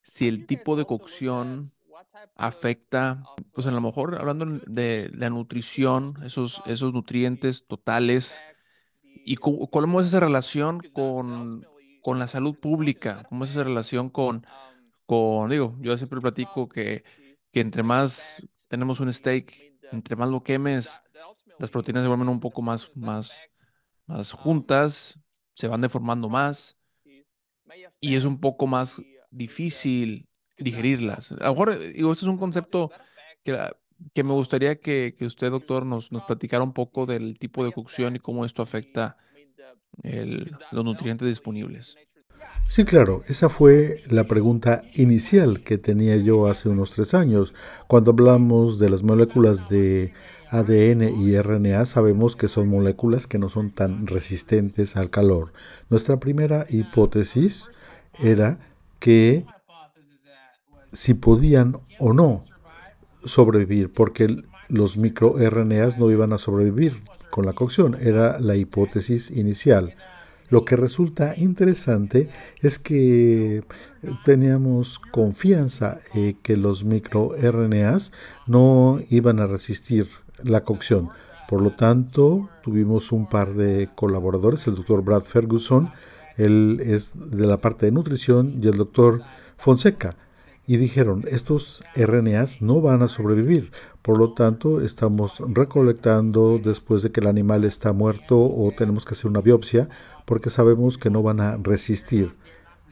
si 0.02 0.28
el 0.28 0.46
tipo 0.46 0.76
de 0.76 0.86
cocción 0.86 1.72
afecta, 2.36 3.24
pues 3.52 3.68
a 3.68 3.72
lo 3.72 3.82
mejor 3.82 4.16
hablando 4.16 4.46
de 4.66 5.10
la 5.14 5.30
nutrición, 5.30 6.18
esos, 6.24 6.62
esos 6.66 6.94
nutrientes 6.94 7.68
totales, 7.68 8.42
y 9.04 9.36
cómo, 9.36 10.02
es 10.02 10.08
esa 10.08 10.20
relación 10.20 10.80
con, 10.94 11.68
con 12.02 12.20
la 12.20 12.28
salud 12.28 12.56
pública, 12.58 13.24
cómo 13.30 13.44
es 13.44 13.52
esa 13.52 13.64
relación 13.64 14.10
con, 14.10 14.46
con, 15.06 15.50
digo, 15.50 15.78
yo 15.82 15.98
siempre 15.98 16.22
platico 16.22 16.70
que, 16.70 17.04
que 17.52 17.62
entre 17.62 17.84
más 17.84 18.42
tenemos 18.68 19.00
un 19.00 19.12
steak, 19.12 19.76
entre 19.92 20.16
más 20.16 20.30
lo 20.30 20.42
quemes, 20.44 21.00
las 21.58 21.70
proteínas 21.70 22.04
se 22.04 22.08
vuelven 22.08 22.30
un 22.30 22.40
poco 22.40 22.62
más, 22.62 22.90
más, 22.96 23.42
más 24.06 24.32
juntas, 24.32 25.20
se 25.54 25.68
van 25.68 25.82
deformando 25.82 26.30
más 26.30 26.79
y 28.00 28.16
es 28.16 28.26
un 28.26 28.40
poco 28.40 28.68
más 28.68 29.02
difícil 29.32 30.28
digerirlas. 30.58 31.32
A 31.34 31.46
lo 31.46 31.52
mejor, 31.52 31.80
digo, 31.80 32.12
este 32.12 32.26
es 32.26 32.30
un 32.30 32.38
concepto 32.38 32.92
que, 33.44 33.58
que 34.14 34.24
me 34.24 34.34
gustaría 34.34 34.80
que, 34.80 35.16
que, 35.18 35.26
usted, 35.26 35.52
doctor, 35.52 35.86
nos, 35.86 36.12
nos 36.12 36.24
platicara 36.24 36.64
un 36.64 36.74
poco 36.74 37.06
del 37.06 37.38
tipo 37.40 37.64
de 37.64 37.72
cocción 37.72 38.16
y 38.16 38.20
cómo 38.20 38.46
esto 38.46 38.62
afecta 38.62 39.18
el, 40.04 40.56
los 40.72 40.86
nutrientes 40.86 41.28
disponibles. 41.28 41.98
Sí, 42.68 42.86
claro, 42.86 43.24
esa 43.28 43.50
fue 43.50 43.98
la 44.10 44.26
pregunta 44.26 44.84
inicial 44.94 45.62
que 45.62 45.80
tenía 45.80 46.18
yo 46.18 46.46
hace 46.46 46.70
unos 46.70 46.92
tres 46.92 47.16
años. 47.16 47.54
Cuando 47.88 48.12
hablamos 48.12 48.78
de 48.78 48.92
las 48.92 49.02
moléculas 49.02 49.68
de 49.70 50.14
ADN 50.52 51.04
y 51.04 51.40
RNA, 51.40 51.86
sabemos 51.86 52.36
que 52.36 52.48
son 52.48 52.68
moléculas 52.68 53.28
que 53.28 53.38
no 53.38 53.50
son 53.50 53.70
tan 53.70 54.08
resistentes 54.08 54.96
al 54.96 55.10
calor. 55.10 55.54
Nuestra 55.90 56.20
primera 56.20 56.66
hipótesis 56.70 57.72
era 58.18 58.58
que 59.00 59.46
si 60.92 61.14
podían 61.14 61.78
o 62.00 62.14
no 62.14 62.42
sobrevivir, 63.26 63.94
porque 63.94 64.28
los 64.70 64.98
microRNAs 64.98 66.00
no 66.00 66.10
iban 66.10 66.34
a 66.34 66.38
sobrevivir 66.38 67.02
con 67.30 67.46
la 67.46 67.54
cocción, 67.54 67.96
era 68.02 68.40
la 68.40 68.56
hipótesis 68.56 69.30
inicial. 69.30 69.94
Lo 70.50 70.66
que 70.66 70.76
resulta 70.76 71.36
interesante 71.38 72.30
es 72.62 72.80
que 72.80 73.64
teníamos 74.26 74.98
confianza 75.12 76.00
en 76.16 76.34
que 76.42 76.58
los 76.58 76.84
microRNAs 76.84 78.12
no 78.48 79.00
iban 79.10 79.40
a 79.40 79.46
resistir 79.46 80.08
la 80.44 80.64
cocción. 80.64 81.10
Por 81.48 81.62
lo 81.62 81.72
tanto, 81.72 82.50
tuvimos 82.64 83.12
un 83.12 83.28
par 83.28 83.54
de 83.54 83.90
colaboradores, 83.96 84.68
el 84.68 84.76
doctor 84.76 85.04
Brad 85.04 85.24
Ferguson, 85.24 85.92
él 86.38 86.82
es 86.84 87.14
de 87.32 87.48
la 87.48 87.58
parte 87.58 87.86
de 87.86 87.92
nutrición, 87.92 88.60
y 88.62 88.68
el 88.68 88.78
doctor 88.78 89.22
Fonseca, 89.58 90.16
y 90.70 90.78
dijeron, 90.78 91.26
estos 91.28 91.84
RNAs 91.96 92.62
no 92.62 92.80
van 92.80 93.02
a 93.02 93.08
sobrevivir. 93.08 93.72
Por 94.04 94.20
lo 94.20 94.34
tanto, 94.34 94.82
estamos 94.82 95.42
recolectando 95.48 96.60
después 96.64 97.02
de 97.02 97.12
que 97.12 97.22
el 97.22 97.28
animal 97.28 97.64
está 97.64 97.92
muerto 97.92 98.38
o 98.38 98.72
tenemos 98.78 99.04
que 99.04 99.16
hacer 99.16 99.32
una 99.32 99.42
biopsia 99.42 99.90
porque 100.26 100.52
sabemos 100.52 101.00
que 101.00 101.10
no 101.10 101.24
van 101.24 101.42
a 101.42 101.58
resistir. 101.58 102.36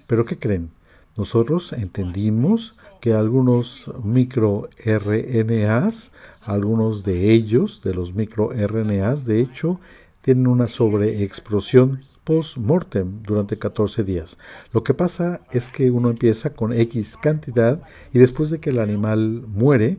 Pero 0.08 0.26
¿qué 0.26 0.40
creen? 0.40 0.72
Nosotros 1.16 1.72
entendimos 1.72 2.74
que 3.00 3.14
algunos 3.14 3.92
microRNAs, 4.04 6.12
algunos 6.42 7.04
de 7.04 7.32
ellos, 7.32 7.82
de 7.84 7.94
los 7.94 8.14
microRNAs, 8.14 9.26
de 9.26 9.42
hecho, 9.42 9.80
tienen 10.22 10.48
una 10.48 10.68
sobreexplosión 10.68 12.02
post-mortem 12.24 13.24
durante 13.24 13.58
14 13.58 14.04
días. 14.04 14.38
Lo 14.74 14.84
que 14.84 14.94
pasa 14.94 15.42
es 15.52 15.70
que 15.70 15.92
uno 15.92 16.10
empieza 16.10 16.50
con 16.50 16.74
X 16.74 17.16
cantidad 17.16 17.82
y 18.12 18.20
después 18.20 18.50
de 18.50 18.60
que 18.60 18.72
el 18.72 18.80
animal 18.80 19.44
muere, 19.48 19.98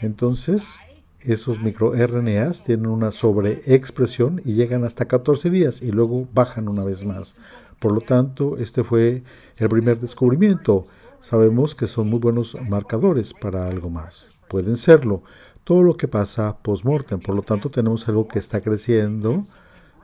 entonces 0.00 0.80
esos 1.20 1.60
microRNAs 1.60 2.64
tienen 2.64 2.86
una 2.86 3.12
sobreexpresión 3.12 4.42
y 4.44 4.54
llegan 4.54 4.84
hasta 4.84 5.06
14 5.06 5.48
días 5.50 5.80
y 5.80 5.92
luego 5.92 6.26
bajan 6.34 6.68
una 6.68 6.84
vez 6.84 7.04
más. 7.04 7.36
Por 7.78 7.92
lo 7.92 8.00
tanto, 8.00 8.56
este 8.58 8.84
fue 8.84 9.22
el 9.58 9.68
primer 9.68 10.00
descubrimiento. 10.00 10.86
Sabemos 11.24 11.74
que 11.74 11.86
son 11.86 12.10
muy 12.10 12.18
buenos 12.18 12.54
marcadores 12.68 13.32
para 13.32 13.66
algo 13.66 13.88
más. 13.88 14.30
Pueden 14.46 14.76
serlo. 14.76 15.22
Todo 15.64 15.82
lo 15.82 15.96
que 15.96 16.06
pasa 16.06 16.58
post-mortem. 16.58 17.18
Por 17.18 17.34
lo 17.34 17.40
tanto, 17.40 17.70
tenemos 17.70 18.06
algo 18.08 18.28
que 18.28 18.38
está 18.38 18.60
creciendo 18.60 19.42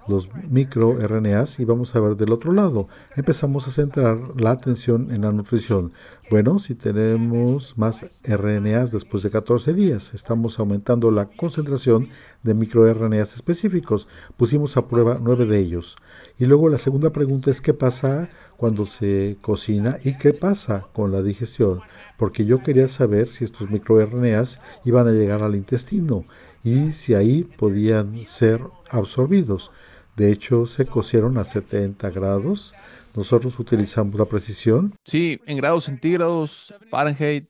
los 0.09 0.29
microRNAs 0.49 1.61
y 1.61 1.65
vamos 1.65 1.95
a 1.95 2.01
ver 2.01 2.17
del 2.17 2.33
otro 2.33 2.53
lado. 2.53 2.89
Empezamos 3.17 3.67
a 3.67 3.71
centrar 3.71 4.19
la 4.41 4.51
atención 4.51 5.11
en 5.13 5.23
la 5.23 5.33
nutrición. 5.33 5.93
Bueno, 6.31 6.61
si 6.61 6.77
tenemos 6.77 7.77
más 7.77 8.07
RNAs 8.23 8.93
después 8.93 9.25
de 9.25 9.31
14 9.31 9.75
días, 9.75 10.15
estamos 10.15 10.61
aumentando 10.61 11.11
la 11.11 11.27
concentración 11.27 12.09
de 12.45 12.55
microRNAs 12.55 13.35
específicos. 13.35 14.07
Pusimos 14.37 14.77
a 14.77 14.87
prueba 14.87 15.19
9 15.21 15.47
de 15.47 15.59
ellos. 15.59 15.97
Y 16.39 16.47
luego 16.47 16.69
la 16.69 16.79
segunda 16.79 17.11
pregunta 17.11 17.51
es 17.51 17.61
qué 17.61 17.75
pasa 17.75 18.29
cuando 18.57 18.87
se 18.87 19.39
cocina 19.41 19.97
y 20.05 20.17
qué 20.17 20.33
pasa 20.33 20.87
con 20.93 21.11
la 21.11 21.21
digestión. 21.21 21.81
Porque 22.17 22.45
yo 22.45 22.63
quería 22.63 22.87
saber 22.87 23.27
si 23.27 23.45
estos 23.45 23.69
microRNAs 23.69 24.61
iban 24.85 25.09
a 25.09 25.13
llegar 25.13 25.43
al 25.43 25.57
intestino 25.57 26.25
y 26.63 26.93
si 26.93 27.15
ahí 27.15 27.45
podían 27.45 28.27
ser 28.27 28.61
absorbidos. 28.91 29.71
De 30.17 30.31
hecho, 30.31 30.67
se 30.67 30.87
cocieron 30.87 31.39
a 31.39 31.45
70 31.45 32.11
grados. 32.11 32.75
Nosotros 33.15 33.59
utilizamos 33.59 34.15
la 34.19 34.27
precisión. 34.27 34.95
Sí, 35.05 35.41
en 35.47 35.57
grados 35.57 35.85
centígrados, 35.85 36.75
Fahrenheit. 36.91 37.47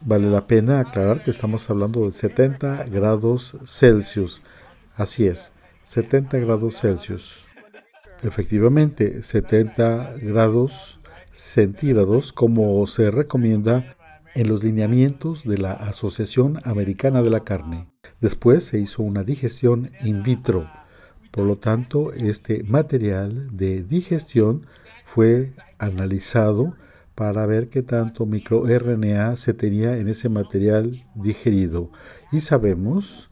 Vale 0.00 0.30
la 0.30 0.46
pena 0.46 0.80
aclarar 0.80 1.22
que 1.22 1.30
estamos 1.30 1.68
hablando 1.70 2.04
de 2.04 2.12
70 2.12 2.84
grados 2.84 3.56
Celsius. 3.64 4.42
Así 4.94 5.26
es, 5.26 5.52
70 5.82 6.38
grados 6.38 6.80
Celsius. 6.80 7.36
Efectivamente, 8.22 9.22
70 9.22 10.14
grados 10.22 11.00
centígrados, 11.32 12.32
como 12.32 12.86
se 12.86 13.10
recomienda 13.10 13.96
en 14.34 14.48
los 14.48 14.64
lineamientos 14.64 15.44
de 15.44 15.58
la 15.58 15.72
Asociación 15.72 16.58
Americana 16.64 17.22
de 17.22 17.30
la 17.30 17.40
Carne. 17.40 17.88
Después 18.20 18.64
se 18.64 18.78
hizo 18.78 19.02
una 19.02 19.22
digestión 19.22 19.90
in 20.02 20.22
vitro 20.22 20.68
por 21.34 21.46
lo 21.46 21.56
tanto, 21.56 22.12
este 22.12 22.62
material 22.62 23.56
de 23.56 23.82
digestión 23.82 24.68
fue 25.04 25.52
analizado 25.80 26.76
para 27.16 27.44
ver 27.44 27.68
qué 27.68 27.82
tanto 27.82 28.24
microRNA 28.24 29.36
se 29.36 29.52
tenía 29.52 29.98
en 29.98 30.06
ese 30.06 30.28
material 30.28 30.92
digerido. 31.16 31.90
Y 32.30 32.38
sabemos, 32.40 33.30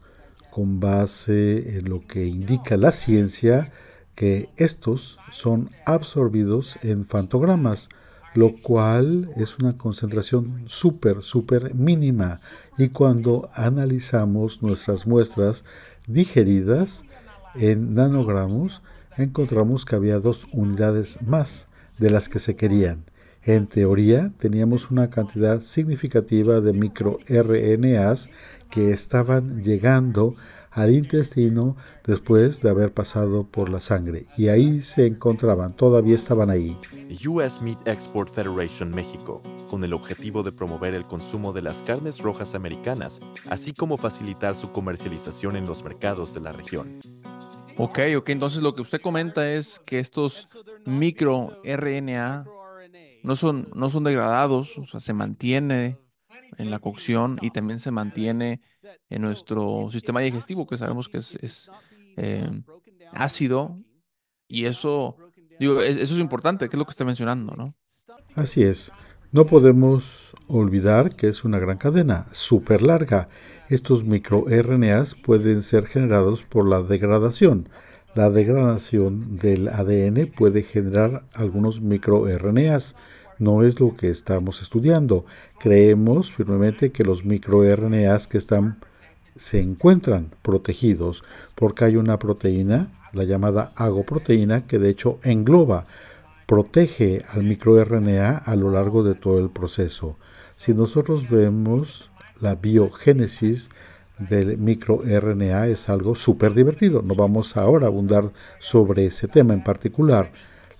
con 0.51 0.81
base 0.81 1.77
en 1.77 1.87
lo 1.87 2.05
que 2.05 2.25
indica 2.25 2.75
la 2.75 2.91
ciencia, 2.91 3.71
que 4.15 4.49
estos 4.57 5.17
son 5.31 5.69
absorbidos 5.85 6.77
en 6.81 7.05
fantogramas, 7.05 7.87
lo 8.35 8.55
cual 8.55 9.29
es 9.35 9.57
una 9.57 9.77
concentración 9.77 10.63
súper, 10.65 11.21
súper 11.21 11.73
mínima. 11.75 12.39
Y 12.77 12.89
cuando 12.89 13.49
analizamos 13.53 14.61
nuestras 14.61 15.05
muestras 15.05 15.63
digeridas, 16.07 17.05
en 17.55 17.93
nanogramos 17.93 18.81
encontramos 19.17 19.85
que 19.85 19.95
había 19.95 20.19
dos 20.19 20.47
unidades 20.51 21.19
más 21.21 21.67
de 21.99 22.09
las 22.09 22.29
que 22.29 22.39
se 22.39 22.55
querían. 22.55 23.05
En 23.45 23.67
teoría, 23.67 24.31
teníamos 24.39 24.89
una 24.89 25.09
cantidad 25.09 25.59
significativa 25.61 26.61
de 26.61 26.71
microRNAs 26.71 28.29
que 28.69 28.91
estaban 28.91 29.63
llegando 29.63 30.35
al 30.73 30.93
intestino 30.93 31.77
después 32.05 32.61
de 32.61 32.69
haber 32.69 32.93
pasado 32.93 33.45
por 33.45 33.69
la 33.69 33.79
sangre. 33.79 34.25
Y 34.37 34.47
ahí 34.47 34.81
se 34.81 35.05
encontraban, 35.05 35.75
todavía 35.75 36.15
estaban 36.15 36.49
ahí. 36.49 36.77
US 37.27 37.61
Meat 37.61 37.87
Export 37.87 38.33
Federation 38.33 38.93
México, 38.93 39.41
con 39.69 39.83
el 39.83 39.93
objetivo 39.93 40.43
de 40.43 40.51
promover 40.51 40.95
el 40.95 41.05
consumo 41.05 41.53
de 41.53 41.61
las 41.61 41.81
carnes 41.83 42.17
rojas 42.19 42.55
americanas, 42.55 43.21
así 43.49 43.73
como 43.73 43.97
facilitar 43.97 44.55
su 44.55 44.71
comercialización 44.71 45.55
en 45.55 45.65
los 45.65 45.83
mercados 45.83 46.33
de 46.33 46.41
la 46.41 46.51
región. 46.51 46.99
Ok, 47.77 47.99
ok, 48.17 48.29
entonces 48.29 48.61
lo 48.61 48.75
que 48.75 48.81
usted 48.83 49.01
comenta 49.01 49.51
es 49.51 49.79
que 49.79 49.99
estos 49.99 50.47
micro 50.85 51.59
RNA 51.63 52.45
no 53.23 53.35
son, 53.35 53.69
no 53.73 53.89
son 53.89 54.03
degradados, 54.03 54.77
o 54.77 54.85
sea, 54.85 54.99
se 54.99 55.13
mantiene 55.13 55.97
en 56.57 56.69
la 56.69 56.79
cocción 56.79 57.37
y 57.41 57.51
también 57.51 57.79
se 57.79 57.91
mantiene 57.91 58.61
en 59.09 59.21
nuestro 59.21 59.89
sistema 59.91 60.21
digestivo, 60.21 60.67
que 60.67 60.77
sabemos 60.77 61.09
que 61.09 61.17
es, 61.17 61.35
es, 61.41 61.71
eh, 62.17 62.49
ácido 63.11 63.77
y 64.47 64.65
eso, 64.65 65.17
digo, 65.59 65.81
eso 65.81 66.01
es 66.01 66.11
importante, 66.19 66.69
que 66.69 66.75
es 66.75 66.79
lo 66.79 66.85
que 66.85 66.91
está 66.91 67.05
mencionando, 67.05 67.55
¿no? 67.55 67.75
Así 68.35 68.63
es. 68.63 68.91
No 69.31 69.45
podemos 69.47 70.35
olvidar 70.47 71.15
que 71.15 71.27
es 71.27 71.43
una 71.43 71.57
gran 71.57 71.77
cadena, 71.77 72.27
súper 72.31 72.83
larga. 72.83 73.29
Estos 73.67 74.03
microRNAs 74.03 75.15
pueden 75.15 75.63
ser 75.63 75.87
generados 75.87 76.43
por 76.43 76.67
la 76.67 76.83
degradación. 76.83 77.69
La 78.13 78.29
degradación 78.29 79.37
del 79.39 79.69
ADN 79.69 80.31
puede 80.37 80.61
generar 80.61 81.25
algunos 81.33 81.81
microRNAs. 81.81 82.95
No 83.39 83.63
es 83.63 83.79
lo 83.79 83.95
que 83.95 84.09
estamos 84.09 84.61
estudiando. 84.61 85.25
Creemos 85.59 86.31
firmemente 86.31 86.91
que 86.91 87.03
los 87.03 87.25
microRNAs 87.25 88.27
que 88.27 88.37
están 88.37 88.77
se 89.35 89.59
encuentran 89.61 90.31
protegidos 90.41 91.23
porque 91.55 91.85
hay 91.85 91.95
una 91.95 92.19
proteína, 92.19 92.91
la 93.13 93.23
llamada 93.23 93.71
agoproteína, 93.75 94.67
que 94.67 94.79
de 94.79 94.89
hecho 94.89 95.19
engloba, 95.23 95.85
protege 96.45 97.23
al 97.31 97.43
microRNA 97.43 98.37
a 98.37 98.55
lo 98.55 98.71
largo 98.71 99.03
de 99.03 99.15
todo 99.15 99.39
el 99.39 99.49
proceso. 99.49 100.17
Si 100.55 100.73
nosotros 100.73 101.29
vemos 101.29 102.11
la 102.39 102.55
biogénesis 102.55 103.69
del 104.19 104.57
microRNA 104.57 105.67
es 105.67 105.89
algo 105.89 106.15
súper 106.15 106.53
divertido. 106.53 107.01
No 107.01 107.15
vamos 107.15 107.57
ahora 107.57 107.85
a 107.85 107.89
abundar 107.89 108.31
sobre 108.59 109.05
ese 109.05 109.27
tema 109.27 109.53
en 109.53 109.63
particular. 109.63 110.31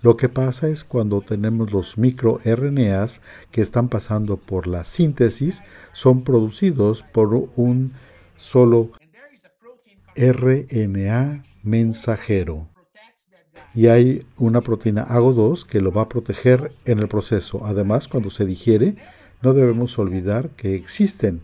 Lo 0.04 0.18
que 0.18 0.28
pasa 0.28 0.68
es 0.68 0.84
cuando 0.84 1.22
tenemos 1.22 1.72
los 1.72 1.96
microRNAs 1.96 3.22
que 3.50 3.62
están 3.62 3.88
pasando 3.88 4.36
por 4.36 4.66
la 4.66 4.84
síntesis, 4.84 5.64
son 5.94 6.24
producidos 6.24 7.02
por 7.10 7.32
un 7.56 7.94
solo 8.36 8.90
RNA 10.14 11.42
mensajero. 11.62 12.68
Y 13.74 13.86
hay 13.86 14.26
una 14.36 14.60
proteína 14.60 15.06
AGO2 15.06 15.64
que 15.64 15.80
lo 15.80 15.90
va 15.90 16.02
a 16.02 16.08
proteger 16.10 16.70
en 16.84 16.98
el 16.98 17.08
proceso. 17.08 17.64
Además, 17.64 18.06
cuando 18.06 18.28
se 18.28 18.44
digiere, 18.44 18.96
no 19.40 19.54
debemos 19.54 19.98
olvidar 19.98 20.50
que 20.50 20.74
existen 20.74 21.40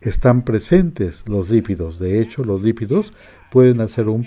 están 0.00 0.42
presentes 0.42 1.22
los 1.28 1.50
lípidos. 1.50 2.00
De 2.00 2.20
hecho, 2.20 2.42
los 2.42 2.62
lípidos 2.62 3.12
pueden 3.52 3.80
hacer 3.80 4.08
un 4.08 4.26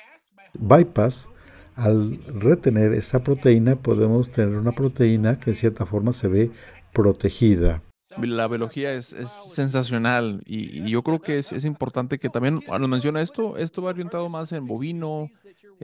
bypass. 0.58 1.30
Al 1.76 2.20
retener 2.28 2.94
esa 2.94 3.24
proteína, 3.24 3.76
podemos 3.76 4.30
tener 4.30 4.56
una 4.56 4.74
proteína 4.74 5.40
que 5.40 5.52
en 5.52 5.56
cierta 5.56 5.86
forma 5.86 6.14
se 6.14 6.28
ve 6.28 6.52
protegida. 6.94 7.82
La 8.22 8.48
biología 8.48 8.94
es, 8.94 9.16
sensacional 9.50 10.44
y, 10.46 10.88
yo 10.90 11.02
creo 11.02 11.20
que 11.20 11.40
es, 11.40 11.66
importante 11.66 12.20
que 12.20 12.30
también, 12.30 12.62
lo 12.68 12.88
menciona 12.88 13.22
esto, 13.22 13.58
esto 13.58 13.82
va 13.82 13.90
orientado 13.90 14.30
más 14.30 14.52
en 14.52 14.68
bovino, 14.68 15.30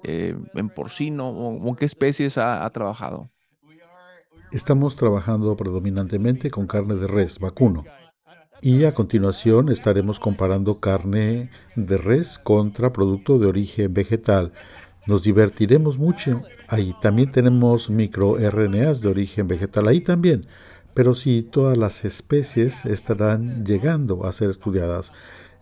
eh, 0.04 0.38
en 0.54 0.70
porcino, 0.70 1.30
o, 1.30 1.70
en 1.70 1.76
qué 1.76 1.86
especies 1.86 2.38
ha 2.38 2.70
trabajado. 2.70 3.32
Estamos 4.52 4.96
trabajando 4.96 5.56
predominantemente 5.56 6.50
con 6.50 6.66
carne 6.66 6.96
de 6.96 7.06
res, 7.06 7.38
vacuno. 7.38 7.86
Y 8.62 8.86
a 8.86 8.94
continuación 8.94 9.70
estaremos 9.70 10.20
comparando 10.20 10.80
carne 10.80 11.52
de 11.76 11.98
res 11.98 12.40
contra 12.40 12.92
producto 12.92 13.38
de 13.38 13.46
origen 13.46 13.94
vegetal. 13.94 14.52
Nos 15.10 15.24
divertiremos 15.24 15.98
mucho. 15.98 16.44
Ahí 16.68 16.94
también 17.02 17.32
tenemos 17.32 17.90
microRNAs 17.90 19.02
de 19.02 19.08
origen 19.08 19.48
vegetal, 19.48 19.88
ahí 19.88 20.02
también. 20.02 20.46
Pero 20.94 21.16
sí, 21.16 21.42
todas 21.42 21.80
las 21.80 22.06
especies 22.06 22.86
estarán 22.86 23.66
llegando 23.66 24.24
a 24.24 24.32
ser 24.32 24.52
estudiadas 24.52 25.12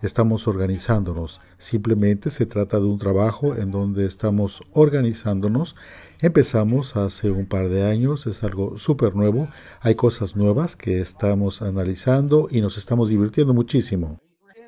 estamos 0.01 0.49
organizándonos. 0.49 1.39
Simplemente 1.57 2.29
se 2.29 2.45
trata 2.45 2.77
de 2.77 2.87
un 2.87 2.99
trabajo 2.99 3.55
en 3.55 3.71
donde 3.71 4.05
estamos 4.05 4.59
organizándonos. 4.73 5.77
Empezamos 6.19 6.97
hace 6.97 7.31
un 7.31 7.45
par 7.45 7.69
de 7.69 7.85
años, 7.89 8.27
es 8.27 8.43
algo 8.43 8.77
súper 8.77 9.15
nuevo. 9.15 9.47
Hay 9.79 9.95
cosas 9.95 10.35
nuevas 10.35 10.75
que 10.75 10.99
estamos 10.99 11.61
analizando 11.61 12.49
y 12.51 12.59
nos 12.59 12.77
estamos 12.77 13.07
divirtiendo 13.07 13.53
muchísimo. 13.53 14.19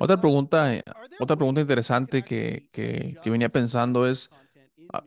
Otra 0.02 0.18
pregunta, 0.18 0.74
eh, 0.74 0.82
otra 1.20 1.36
pregunta 1.36 1.60
interesante 1.60 2.22
que, 2.22 2.70
que, 2.72 3.18
venía 3.26 3.50
pensando 3.50 4.06
es, 4.06 4.30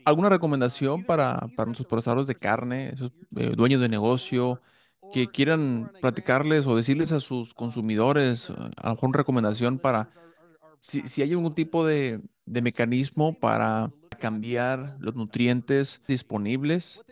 ¿alguna 0.04 0.28
recomendación 0.28 1.04
para, 1.04 1.48
para 1.56 1.66
nuestros 1.66 1.86
procesadores 1.86 2.26
de 2.26 2.34
carne, 2.34 2.90
esos 2.94 3.12
eh, 3.36 3.52
dueños 3.56 3.80
de 3.80 3.88
negocio, 3.88 4.60
que 5.12 5.28
quieran 5.28 5.92
platicarles 6.00 6.66
o 6.66 6.76
decirles 6.76 7.12
a 7.12 7.20
sus 7.20 7.54
consumidores, 7.54 8.50
a 8.50 8.88
lo 8.88 8.94
mejor 8.94 9.16
recomendación 9.16 9.78
para 9.78 10.10
si, 10.80 11.02
si 11.08 11.22
hay 11.22 11.32
algún 11.32 11.54
tipo 11.54 11.86
de, 11.86 12.20
de, 12.44 12.62
mecanismo 12.62 13.32
para 13.38 13.90
cambiar 14.20 14.96
los 15.00 15.14
nutrientes 15.14 16.02
disponibles 16.06 17.02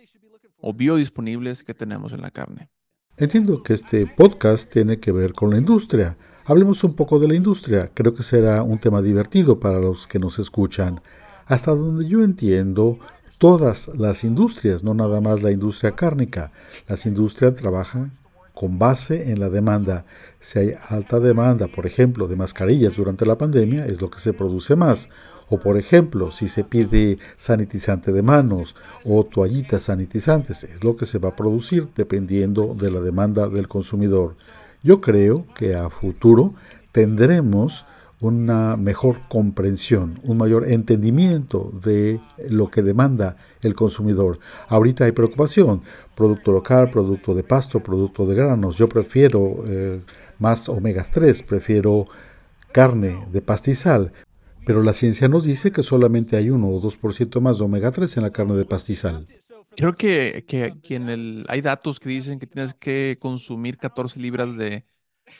o 0.61 0.75
biodisponibles 0.75 1.65
que 1.65 1.75
tenemos 1.75 2.13
en 2.13 2.21
la 2.23 2.31
carne. 2.31 2.71
Entiendo 3.17 3.63
que 3.63 3.75
este 3.75 4.07
podcast 4.07 4.71
tiene 4.71 4.99
que 4.99 5.13
ver 5.13 5.33
con 5.33 5.51
la 5.51 5.59
industria. 5.59 6.17
Hablemos 6.45 6.83
un 6.83 6.95
poco 6.95 7.19
de 7.19 7.29
la 7.29 7.35
industria. 7.35 7.91
Creo 7.95 8.15
que 8.15 8.23
será 8.23 8.63
un 8.63 8.79
tema 8.79 9.01
divertido 9.01 9.61
para 9.61 9.79
los 9.81 10.07
que 10.07 10.19
nos 10.19 10.39
escuchan. 10.39 11.01
Hasta 11.47 11.73
donde 11.73 12.07
yo 12.07 12.23
entiendo, 12.23 12.99
todas 13.39 13.89
las 13.97 14.25
industrias, 14.25 14.85
no 14.85 14.95
nada 14.95 15.21
más 15.21 15.43
la 15.43 15.51
industria 15.51 15.97
cárnica. 15.97 16.53
Las 16.87 17.07
industrias 17.07 17.55
trabajan 17.55 18.13
con 18.55 18.79
base 18.79 19.33
en 19.33 19.41
la 19.41 19.49
demanda. 19.49 20.05
Si 20.39 20.59
hay 20.59 20.75
alta 20.89 21.19
demanda, 21.19 21.67
por 21.67 21.87
ejemplo, 21.87 22.29
de 22.29 22.37
mascarillas 22.37 22.97
durante 22.97 23.27
la 23.27 23.39
pandemia, 23.39 23.87
es 23.87 24.01
lo 24.01 24.11
que 24.11 24.21
se 24.21 24.33
produce 24.33 24.77
más. 24.77 25.09
O 25.49 25.59
por 25.59 25.77
ejemplo, 25.77 26.31
si 26.31 26.49
se 26.49 26.65
pide 26.65 27.19
sanitizante 27.37 28.13
de 28.13 28.23
manos 28.23 28.75
o 29.05 29.25
toallitas 29.25 29.83
sanitizantes, 29.83 30.65
es 30.65 30.85
lo 30.85 30.97
que 30.97 31.05
se 31.05 31.19
va 31.19 31.31
a 31.31 31.37
producir 31.37 31.89
dependiendo 31.97 32.77
de 32.79 32.91
la 32.91 33.01
demanda 33.01 33.49
del 33.49 33.69
consumidor. 33.69 34.37
Yo 34.83 35.01
creo 35.01 35.47
que 35.57 35.75
a 35.75 35.91
futuro 35.91 36.55
tendremos 36.93 37.87
una 38.23 38.77
mejor 38.77 39.21
comprensión, 39.29 40.19
un 40.23 40.39
mayor 40.39 40.71
entendimiento 40.71 41.73
de 41.83 42.21
lo 42.49 42.71
que 42.71 42.83
demanda 42.83 43.37
el 43.63 43.75
consumidor. 43.75 44.39
Ahorita 44.69 45.05
hay 45.05 45.13
preocupación, 45.13 45.83
producto 46.15 46.53
local, 46.53 46.89
producto 46.91 47.35
de 47.35 47.43
pasto, 47.43 47.83
producto 47.83 48.25
de 48.25 48.37
granos. 48.37 48.77
Yo 48.77 48.89
prefiero 48.89 49.65
eh, 49.67 50.01
más 50.39 50.69
omega 50.69 51.05
3, 51.05 51.43
prefiero 51.43 52.07
carne 52.71 53.27
de 53.33 53.43
pastizal, 53.43 54.13
pero 54.65 54.85
la 54.85 54.93
ciencia 54.93 55.27
nos 55.27 55.43
dice 55.43 55.73
que 55.73 55.83
solamente 55.83 56.37
hay 56.37 56.51
1 56.51 56.65
o 56.65 56.81
2% 56.81 57.41
más 57.41 57.59
de 57.59 57.65
omega 57.65 57.91
3 57.91 58.19
en 58.19 58.23
la 58.23 58.31
carne 58.31 58.55
de 58.55 58.65
pastizal. 58.65 59.27
Creo 59.77 59.95
que, 59.95 60.45
que, 60.47 60.95
en 60.95 61.09
el, 61.09 61.45
hay 61.49 61.61
datos 61.61 61.99
que 61.99 62.09
dicen 62.09 62.39
que 62.39 62.47
tienes 62.47 62.75
que 62.75 63.19
consumir 63.21 63.79
14 63.79 64.21
libras 64.21 64.57
de, 64.57 64.85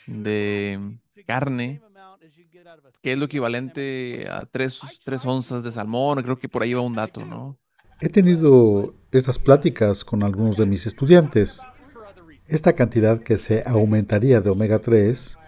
de 0.07 0.99
carne 1.27 1.81
que 3.03 3.13
es 3.13 3.19
lo 3.19 3.25
equivalente 3.25 4.27
a 4.31 4.47
tres, 4.47 4.81
onzas 5.25 5.65
de 5.65 5.73
salmón, 5.73 6.23
creo 6.23 6.39
que 6.39 6.49
por 6.49 6.63
ahí 6.63 6.75
va 6.75 6.81
un 6.81 6.95
dato, 6.95 7.25
¿no? 7.25 7.59
He 8.01 8.09
tenido 8.09 8.95
estas 9.11 9.39
pláticas 9.39 10.05
con 10.05 10.23
algunos 10.23 10.57
de 10.57 10.67
mis 10.67 10.87
estudiantes. 10.87 11.63
Esta 12.49 12.73
cantidad 12.73 13.23
que 13.23 13.39
se 13.39 13.63
aumentaría 13.67 14.41
de 14.41 14.51
omega 14.51 14.81
3 14.81 15.39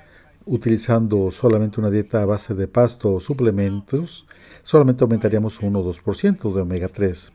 utilizando 0.46 1.30
solamente 1.30 1.80
una 1.80 1.90
dieta 1.90 2.22
a 2.22 2.26
base 2.26 2.54
de 2.54 2.68
pasto 2.68 3.14
o 3.14 3.20
suplementos, 3.20 4.26
solamente 4.62 5.02
aumentaríamos 5.02 5.60
1 5.60 5.78
o 5.78 5.94
2% 5.94 6.54
de 6.54 6.60
omega 6.60 6.88
3. 6.88 7.32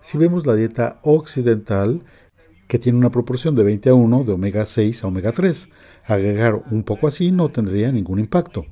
Si 0.00 0.18
vemos 0.18 0.46
la 0.46 0.54
dieta 0.54 1.00
occidental, 1.02 2.04
que 2.68 2.78
tiene 2.78 2.98
una 2.98 3.10
proporción 3.10 3.54
de 3.54 3.64
20 3.64 3.90
a 3.90 3.94
1 3.94 4.24
de 4.24 4.32
omega 4.32 4.66
6 4.66 5.04
a 5.04 5.06
omega 5.06 5.32
3, 5.32 5.68
agregar 6.04 6.62
un 6.70 6.82
poco 6.82 7.08
así 7.08 7.30
no 7.30 7.50
tendría 7.50 7.92
ningún 7.92 8.18
impacto. 8.18 8.66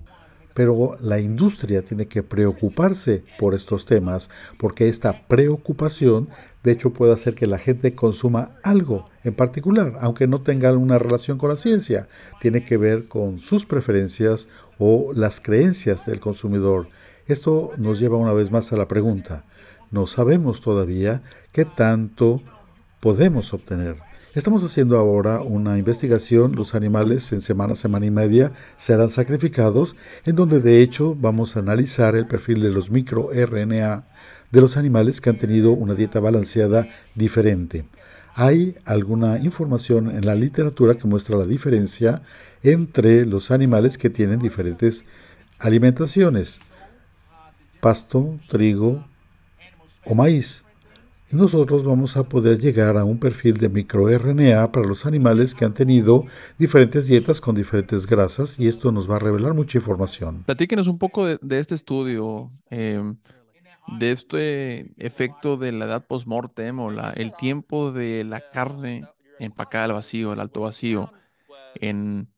Pero 0.53 0.97
la 1.01 1.21
industria 1.21 1.83
tiene 1.83 2.07
que 2.07 2.25
preocuparse 2.25 3.25
por 3.39 3.55
estos 3.55 3.87
temas 3.87 4.31
porque 4.59 4.89
esta 4.89 5.27
preocupación 5.29 6.29
de 6.65 6.73
hecho 6.73 6.93
puede 6.93 7.13
hacer 7.13 7.35
que 7.35 7.47
la 7.47 7.59
gente 7.59 7.95
consuma 7.95 8.57
algo 8.65 9.09
en 9.23 9.35
particular, 9.35 9.97
aunque 10.01 10.27
no 10.27 10.43
tenga 10.43 10.73
una 10.73 10.99
relación 10.99 11.39
con 11.39 11.51
la 11.51 11.57
ciencia. 11.57 12.09
Tiene 12.41 12.65
que 12.65 12.77
ver 12.77 13.07
con 13.07 13.39
sus 13.39 13.65
preferencias 13.65 14.49
o 14.79 15.13
las 15.15 15.41
creencias 15.41 16.05
del 16.05 16.21
consumidor. 16.21 16.89
Esto 17.27 17.71
nos 17.77 18.01
lleva 18.01 18.17
una 18.17 18.33
vez 18.33 18.51
más 18.51 18.73
a 18.73 18.77
la 18.77 18.89
pregunta, 18.89 19.45
no 19.91 20.07
sabemos 20.07 20.61
todavía 20.61 21.23
qué 21.53 21.65
tanto 21.65 22.43
podemos 23.01 23.53
obtener 23.53 24.10
Estamos 24.33 24.63
haciendo 24.63 24.97
ahora 24.97 25.41
una 25.41 25.77
investigación. 25.77 26.55
Los 26.55 26.77
animales 26.77 27.33
en 27.33 27.41
semana, 27.41 27.75
semana 27.75 28.07
y 28.07 28.13
media 28.13 28.53
serán 28.77 29.11
sacrificados, 29.11 29.97
en 30.25 30.37
donde 30.37 30.61
de 30.61 30.83
hecho 30.83 31.17
vamos 31.17 31.57
a 31.57 31.61
analizar 31.61 32.15
el 32.15 32.29
perfil 32.29 32.63
de 32.63 32.71
los 32.71 32.93
microRNA 32.93 34.05
de 34.53 34.61
los 34.61 34.77
animales 34.77 35.21
que 35.21 35.31
han 35.31 35.39
tenido 35.39 35.73
una 35.73 35.95
dieta 35.95 36.21
balanceada 36.21 36.87
diferente. 37.17 37.87
Hay 38.37 38.77
alguna 38.85 39.39
información 39.39 40.09
en 40.13 40.25
la 40.25 40.37
literatura 40.37 40.95
que 40.95 41.09
muestra 41.09 41.37
la 41.37 41.47
diferencia 41.47 42.23
entre 42.63 43.27
los 43.27 43.51
animales 43.51 43.99
que 43.99 44.11
tienen 44.11 44.39
diferentes 44.39 45.05
alimentaciones. 45.59 46.61
Pasto, 47.81 48.39
trigo, 48.49 49.05
o 50.05 50.15
maíz. 50.15 50.63
Y 51.33 51.37
nosotros 51.37 51.85
vamos 51.85 52.17
a 52.17 52.29
poder 52.29 52.59
llegar 52.59 52.97
a 52.97 53.05
un 53.05 53.19
perfil 53.19 53.55
de 53.55 53.69
microRNA 53.69 54.73
para 54.73 54.89
los 54.89 55.07
animales 55.07 55.55
que 55.55 55.65
han 55.65 55.75
tenido 55.75 56.25
diferentes 56.59 57.07
dietas 57.07 57.41
con 57.41 57.55
diferentes 57.55 58.07
grasas 58.07 58.59
y 58.59 58.67
esto 58.67 58.91
nos 58.91 59.09
va 59.09 59.17
a 59.17 59.19
revelar 59.21 59.55
mucha 59.55 59.79
información. 59.79 60.43
Platíquenos 60.43 60.89
un 60.89 60.99
poco 60.99 61.27
de, 61.27 61.59
este 61.61 61.77
estudio, 61.77 62.49
em, 62.69 63.17
de 63.99 64.11
este 64.11 64.93
efecto 64.97 65.57
de 65.57 65.71
la 65.71 65.85
edad 65.85 66.05
post-mortem 66.05 66.81
o 66.81 66.91
el 66.91 67.33
tiempo 67.39 67.93
de 67.93 68.25
la 68.25 68.49
carne 68.49 69.07
empacada 69.39 69.85
al 69.85 69.93
vacío, 69.93 70.33
al 70.33 70.41
alto 70.41 70.63
vacío, 70.63 71.13
en, 71.77 72.29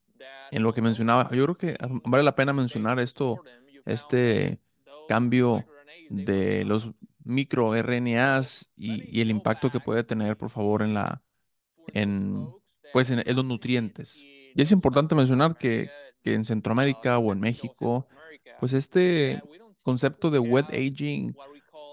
en 0.51 0.63
lo 0.63 0.75
que 0.75 0.83
mencionaba. 0.83 1.31
Yo 1.33 1.45
creo 1.45 1.57
que 1.57 1.77
vale 2.05 2.25
la 2.25 2.37
pena 2.37 2.53
mencionar 2.53 3.01
esto, 3.01 3.39
este 3.87 4.61
cambio 5.09 5.65
de 6.11 6.67
los 6.67 6.91
microRNAs 7.25 8.71
y, 8.77 9.19
y 9.19 9.21
el 9.21 9.31
impacto 9.31 9.71
que 9.71 9.81
puede 9.81 10.05
tener, 10.05 10.37
por 10.37 10.51
favor, 10.51 10.83
en 10.83 10.95
la, 10.95 11.23
en, 11.89 12.49
pues 12.93 13.11
en, 13.11 13.23
los 13.35 13.45
nutrientes. 13.45 14.21
Y 14.23 14.61
es 14.61 14.71
importante 14.73 15.15
mencionar 15.15 15.57
que, 15.57 15.91
que, 16.23 16.35
en 16.35 16.45
Centroamérica 16.45 17.19
o 17.19 17.33
en 17.33 17.41
México, 17.41 18.07
pues 18.61 18.73
este 18.73 19.43
concepto 19.83 20.31
de 20.31 20.39
wet 20.39 20.67
aging, 20.71 21.35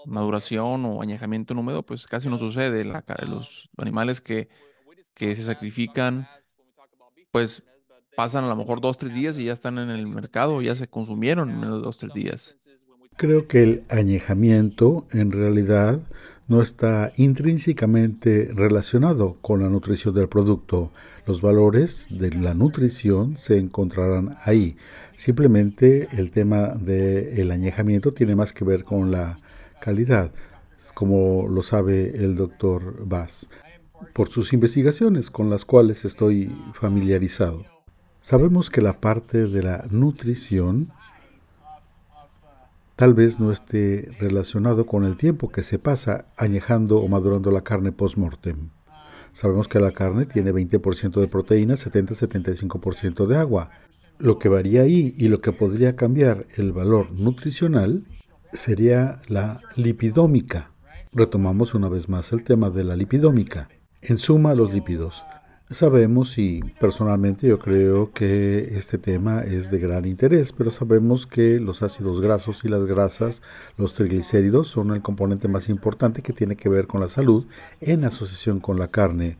maduración 0.06 0.84
o 0.84 1.02
añejamiento 1.02 1.52
en 1.52 1.58
húmedo, 1.58 1.84
pues 1.84 2.06
casi 2.06 2.28
no 2.28 2.38
sucede. 2.38 2.84
La, 2.84 3.04
los 3.26 3.68
animales 3.76 4.20
que, 4.20 4.48
que 5.14 5.34
se 5.36 5.42
sacrifican, 5.42 6.28
pues 7.30 7.62
pasan 8.16 8.44
a 8.44 8.48
lo 8.48 8.56
mejor 8.56 8.80
dos, 8.80 8.98
tres 8.98 9.14
días 9.14 9.38
y 9.38 9.44
ya 9.44 9.52
están 9.52 9.78
en 9.78 9.90
el 9.90 10.06
mercado, 10.06 10.60
ya 10.60 10.76
se 10.76 10.88
consumieron 10.88 11.50
en 11.50 11.60
menos 11.60 11.76
de 11.76 11.82
dos, 11.82 11.98
tres 11.98 12.12
días. 12.12 12.56
Creo 13.20 13.46
que 13.46 13.62
el 13.62 13.84
añejamiento 13.90 15.06
en 15.12 15.30
realidad 15.30 16.00
no 16.48 16.62
está 16.62 17.12
intrínsecamente 17.18 18.48
relacionado 18.50 19.34
con 19.42 19.60
la 19.60 19.68
nutrición 19.68 20.14
del 20.14 20.30
producto. 20.30 20.90
Los 21.26 21.42
valores 21.42 22.06
de 22.10 22.30
la 22.30 22.54
nutrición 22.54 23.36
se 23.36 23.58
encontrarán 23.58 24.38
ahí. 24.44 24.78
Simplemente 25.16 26.08
el 26.12 26.30
tema 26.30 26.68
del 26.68 27.50
añejamiento 27.50 28.14
tiene 28.14 28.36
más 28.36 28.54
que 28.54 28.64
ver 28.64 28.84
con 28.84 29.10
la 29.10 29.38
calidad, 29.82 30.32
como 30.94 31.46
lo 31.46 31.62
sabe 31.62 32.24
el 32.24 32.36
doctor 32.36 33.06
Bass, 33.06 33.50
por 34.14 34.30
sus 34.30 34.54
investigaciones 34.54 35.28
con 35.28 35.50
las 35.50 35.66
cuales 35.66 36.06
estoy 36.06 36.50
familiarizado. 36.72 37.66
Sabemos 38.22 38.70
que 38.70 38.80
la 38.80 38.98
parte 38.98 39.46
de 39.46 39.62
la 39.62 39.84
nutrición 39.90 40.90
tal 43.00 43.14
vez 43.14 43.40
no 43.40 43.50
esté 43.50 44.10
relacionado 44.18 44.84
con 44.84 45.06
el 45.06 45.16
tiempo 45.16 45.48
que 45.48 45.62
se 45.62 45.78
pasa 45.78 46.26
añejando 46.36 46.98
o 46.98 47.08
madurando 47.08 47.50
la 47.50 47.62
carne 47.62 47.92
post-mortem. 47.92 48.68
Sabemos 49.32 49.68
que 49.68 49.80
la 49.80 49.92
carne 49.92 50.26
tiene 50.26 50.52
20% 50.52 51.18
de 51.18 51.26
proteína, 51.26 51.76
70-75% 51.76 53.24
de 53.24 53.38
agua. 53.38 53.70
Lo 54.18 54.38
que 54.38 54.50
varía 54.50 54.82
ahí 54.82 55.14
y 55.16 55.28
lo 55.28 55.40
que 55.40 55.52
podría 55.52 55.96
cambiar 55.96 56.44
el 56.58 56.72
valor 56.72 57.10
nutricional 57.12 58.04
sería 58.52 59.22
la 59.28 59.62
lipidómica. 59.76 60.72
Retomamos 61.14 61.72
una 61.72 61.88
vez 61.88 62.10
más 62.10 62.34
el 62.34 62.44
tema 62.44 62.68
de 62.68 62.84
la 62.84 62.96
lipidómica. 62.96 63.70
En 64.02 64.18
suma, 64.18 64.52
los 64.54 64.74
lípidos. 64.74 65.22
Sabemos 65.72 66.36
y 66.36 66.64
personalmente 66.80 67.46
yo 67.46 67.60
creo 67.60 68.10
que 68.12 68.76
este 68.76 68.98
tema 68.98 69.42
es 69.42 69.70
de 69.70 69.78
gran 69.78 70.04
interés, 70.04 70.50
pero 70.50 70.72
sabemos 70.72 71.28
que 71.28 71.60
los 71.60 71.82
ácidos 71.82 72.20
grasos 72.20 72.64
y 72.64 72.68
las 72.68 72.86
grasas, 72.86 73.40
los 73.76 73.94
triglicéridos, 73.94 74.66
son 74.66 74.90
el 74.90 75.00
componente 75.00 75.46
más 75.46 75.68
importante 75.68 76.22
que 76.22 76.32
tiene 76.32 76.56
que 76.56 76.68
ver 76.68 76.88
con 76.88 77.00
la 77.00 77.08
salud 77.08 77.46
en 77.80 78.04
asociación 78.04 78.58
con 78.58 78.80
la 78.80 78.88
carne. 78.88 79.38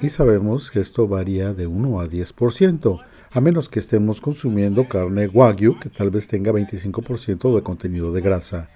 Y 0.00 0.08
sabemos 0.08 0.70
que 0.70 0.80
esto 0.80 1.06
varía 1.06 1.52
de 1.52 1.66
1 1.66 2.00
a 2.00 2.06
10%, 2.06 3.04
a 3.32 3.40
menos 3.42 3.68
que 3.68 3.80
estemos 3.80 4.22
consumiendo 4.22 4.88
carne 4.88 5.28
wagyu 5.28 5.78
que 5.78 5.90
tal 5.90 6.08
vez 6.08 6.26
tenga 6.26 6.52
25% 6.52 7.54
de 7.54 7.62
contenido 7.62 8.12
de 8.12 8.22
grasa 8.22 8.70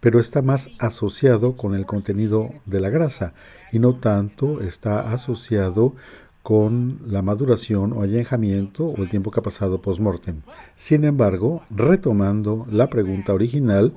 pero 0.00 0.20
está 0.20 0.42
más 0.42 0.70
asociado 0.78 1.54
con 1.54 1.74
el 1.74 1.86
contenido 1.86 2.50
de 2.66 2.80
la 2.80 2.90
grasa 2.90 3.32
y 3.72 3.78
no 3.78 3.94
tanto 3.94 4.60
está 4.60 5.12
asociado 5.12 5.94
con 6.42 7.00
la 7.06 7.20
maduración 7.20 7.92
o 7.92 8.02
añejamiento 8.02 8.86
o 8.86 9.02
el 9.02 9.10
tiempo 9.10 9.30
que 9.30 9.40
ha 9.40 9.42
pasado 9.42 9.82
post-mortem. 9.82 10.40
Sin 10.76 11.04
embargo, 11.04 11.62
retomando 11.68 12.66
la 12.70 12.88
pregunta 12.88 13.34
original, 13.34 13.92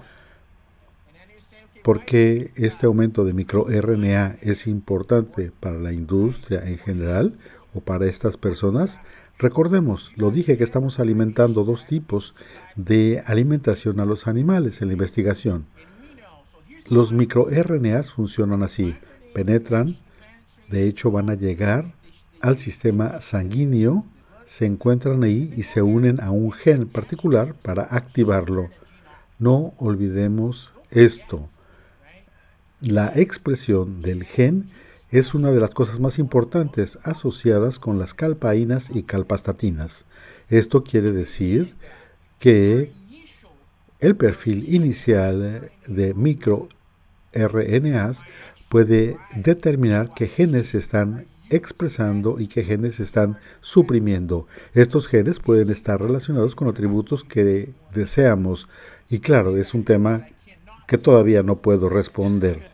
¿por 1.83 2.03
qué 2.03 2.51
este 2.55 2.87
aumento 2.87 3.23
de 3.23 3.33
microRNA 3.33 4.37
es 4.41 4.67
importante 4.67 5.51
para 5.59 5.79
la 5.79 5.93
industria 5.93 6.67
en 6.67 6.77
general 6.77 7.33
o 7.73 7.79
para 7.79 8.07
estas 8.07 8.35
personas? 8.37 8.99
Recordemos, 9.37 10.11
lo 10.17 10.29
dije 10.29 10.57
que 10.57 10.63
estamos 10.63 10.99
alimentando 10.99 11.63
dos 11.63 11.85
tipos 11.85 12.35
de 12.75 13.23
alimentación 13.25 13.99
a 13.99 14.05
los 14.05 14.27
animales 14.27 14.81
en 14.81 14.89
la 14.89 14.93
investigación. 14.93 15.65
Los 16.89 17.13
microRNAs 17.13 18.11
funcionan 18.11 18.63
así, 18.63 18.95
penetran, 19.33 19.97
de 20.69 20.87
hecho 20.87 21.11
van 21.11 21.29
a 21.29 21.35
llegar 21.35 21.85
al 22.41 22.57
sistema 22.57 23.21
sanguíneo, 23.21 24.05
se 24.45 24.65
encuentran 24.65 25.23
ahí 25.23 25.53
y 25.55 25.63
se 25.63 25.81
unen 25.81 26.19
a 26.21 26.31
un 26.31 26.51
gen 26.51 26.87
particular 26.87 27.53
para 27.53 27.83
activarlo. 27.83 28.69
No 29.39 29.73
olvidemos 29.77 30.73
esto. 30.89 31.47
La 32.81 33.11
expresión 33.15 34.01
del 34.01 34.23
gen 34.23 34.69
es 35.11 35.33
una 35.33 35.51
de 35.51 35.59
las 35.59 35.71
cosas 35.71 35.99
más 35.99 36.19
importantes 36.19 36.97
asociadas 37.03 37.79
con 37.79 37.99
las 37.99 38.13
calpaínas 38.13 38.89
y 38.93 39.03
calpastatinas. 39.03 40.05
Esto 40.49 40.83
quiere 40.83 41.11
decir 41.11 41.75
que 42.39 42.91
el 44.01 44.15
perfil 44.15 44.73
inicial 44.73 45.71
de 45.87 46.13
micro 46.13 46.67
RNAs 47.33 48.23
puede 48.67 49.17
determinar 49.35 50.09
qué 50.15 50.27
genes 50.27 50.75
están 50.75 51.27
expresando 51.49 52.39
y 52.39 52.47
qué 52.47 52.63
genes 52.63 52.99
están 52.99 53.37
suprimiendo. 53.59 54.47
Estos 54.73 55.07
genes 55.07 55.39
pueden 55.39 55.69
estar 55.69 56.01
relacionados 56.01 56.55
con 56.55 56.67
atributos 56.67 57.23
que 57.23 57.73
deseamos 57.93 58.67
y 59.09 59.19
claro, 59.19 59.57
es 59.57 59.73
un 59.73 59.83
tema 59.83 60.25
que 60.87 60.97
todavía 60.97 61.43
no 61.43 61.57
puedo 61.57 61.89
responder. 61.89 62.71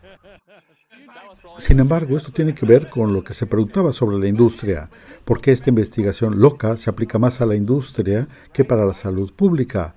Sin 1.58 1.80
embargo, 1.80 2.16
esto 2.16 2.30
tiene 2.30 2.54
que 2.54 2.66
ver 2.66 2.88
con 2.88 3.12
lo 3.12 3.24
que 3.24 3.34
se 3.34 3.46
preguntaba 3.46 3.90
sobre 3.90 4.16
la 4.18 4.28
industria, 4.28 4.88
porque 5.24 5.50
esta 5.50 5.70
investigación 5.70 6.40
loca 6.40 6.76
se 6.76 6.88
aplica 6.88 7.18
más 7.18 7.40
a 7.40 7.46
la 7.46 7.56
industria 7.56 8.28
que 8.52 8.64
para 8.64 8.86
la 8.86 8.94
salud 8.94 9.32
pública 9.34 9.96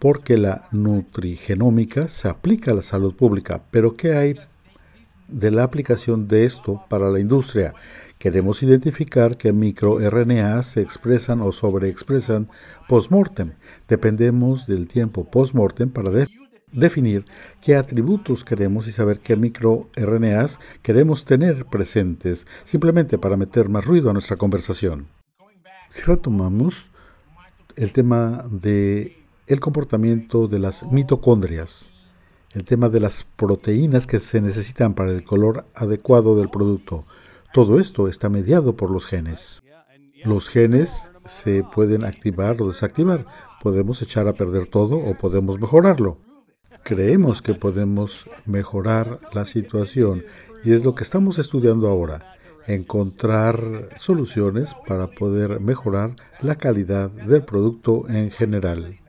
porque 0.00 0.38
la 0.38 0.66
nutrigenómica 0.72 2.08
se 2.08 2.28
aplica 2.28 2.72
a 2.72 2.74
la 2.74 2.82
salud 2.82 3.14
pública. 3.14 3.62
Pero 3.70 3.94
¿qué 3.94 4.16
hay 4.16 4.34
de 5.28 5.50
la 5.52 5.62
aplicación 5.62 6.26
de 6.26 6.44
esto 6.44 6.82
para 6.88 7.10
la 7.10 7.20
industria? 7.20 7.74
Queremos 8.18 8.62
identificar 8.62 9.36
qué 9.36 9.52
microRNA 9.52 10.62
se 10.62 10.80
expresan 10.80 11.42
o 11.42 11.52
sobreexpresan 11.52 12.48
post-mortem. 12.88 13.52
Dependemos 13.88 14.66
del 14.66 14.88
tiempo 14.88 15.24
post-mortem 15.24 15.90
para 15.90 16.26
definir 16.72 17.26
qué 17.60 17.76
atributos 17.76 18.42
queremos 18.42 18.88
y 18.88 18.92
saber 18.92 19.20
qué 19.20 19.36
microRNAs 19.36 20.60
queremos 20.80 21.26
tener 21.26 21.66
presentes, 21.66 22.46
simplemente 22.64 23.18
para 23.18 23.36
meter 23.36 23.68
más 23.68 23.84
ruido 23.84 24.08
a 24.08 24.14
nuestra 24.14 24.36
conversación. 24.36 25.08
Si 25.90 26.04
retomamos 26.04 26.86
el 27.76 27.92
tema 27.92 28.44
de 28.50 29.19
el 29.50 29.58
comportamiento 29.58 30.46
de 30.46 30.60
las 30.60 30.84
mitocondrias, 30.84 31.92
el 32.52 32.64
tema 32.64 32.88
de 32.88 33.00
las 33.00 33.24
proteínas 33.24 34.06
que 34.06 34.20
se 34.20 34.40
necesitan 34.40 34.94
para 34.94 35.10
el 35.10 35.24
color 35.24 35.66
adecuado 35.74 36.36
del 36.36 36.50
producto. 36.50 37.04
Todo 37.52 37.80
esto 37.80 38.06
está 38.06 38.28
mediado 38.28 38.76
por 38.76 38.92
los 38.92 39.06
genes. 39.06 39.62
Los 40.24 40.48
genes 40.48 41.10
se 41.24 41.64
pueden 41.64 42.04
activar 42.04 42.62
o 42.62 42.68
desactivar. 42.68 43.26
Podemos 43.60 44.02
echar 44.02 44.28
a 44.28 44.34
perder 44.34 44.66
todo 44.66 44.96
o 44.98 45.14
podemos 45.14 45.58
mejorarlo. 45.58 46.18
Creemos 46.84 47.42
que 47.42 47.54
podemos 47.54 48.26
mejorar 48.46 49.18
la 49.32 49.46
situación 49.46 50.24
y 50.62 50.72
es 50.72 50.84
lo 50.84 50.94
que 50.94 51.02
estamos 51.02 51.38
estudiando 51.38 51.88
ahora 51.88 52.36
encontrar 52.66 53.88
soluciones 53.96 54.76
para 54.86 55.08
poder 55.08 55.58
mejorar 55.58 56.14
la 56.40 56.54
calidad 56.54 57.10
del 57.10 57.42
producto 57.42 58.08
en 58.08 58.30
general. 58.30 58.99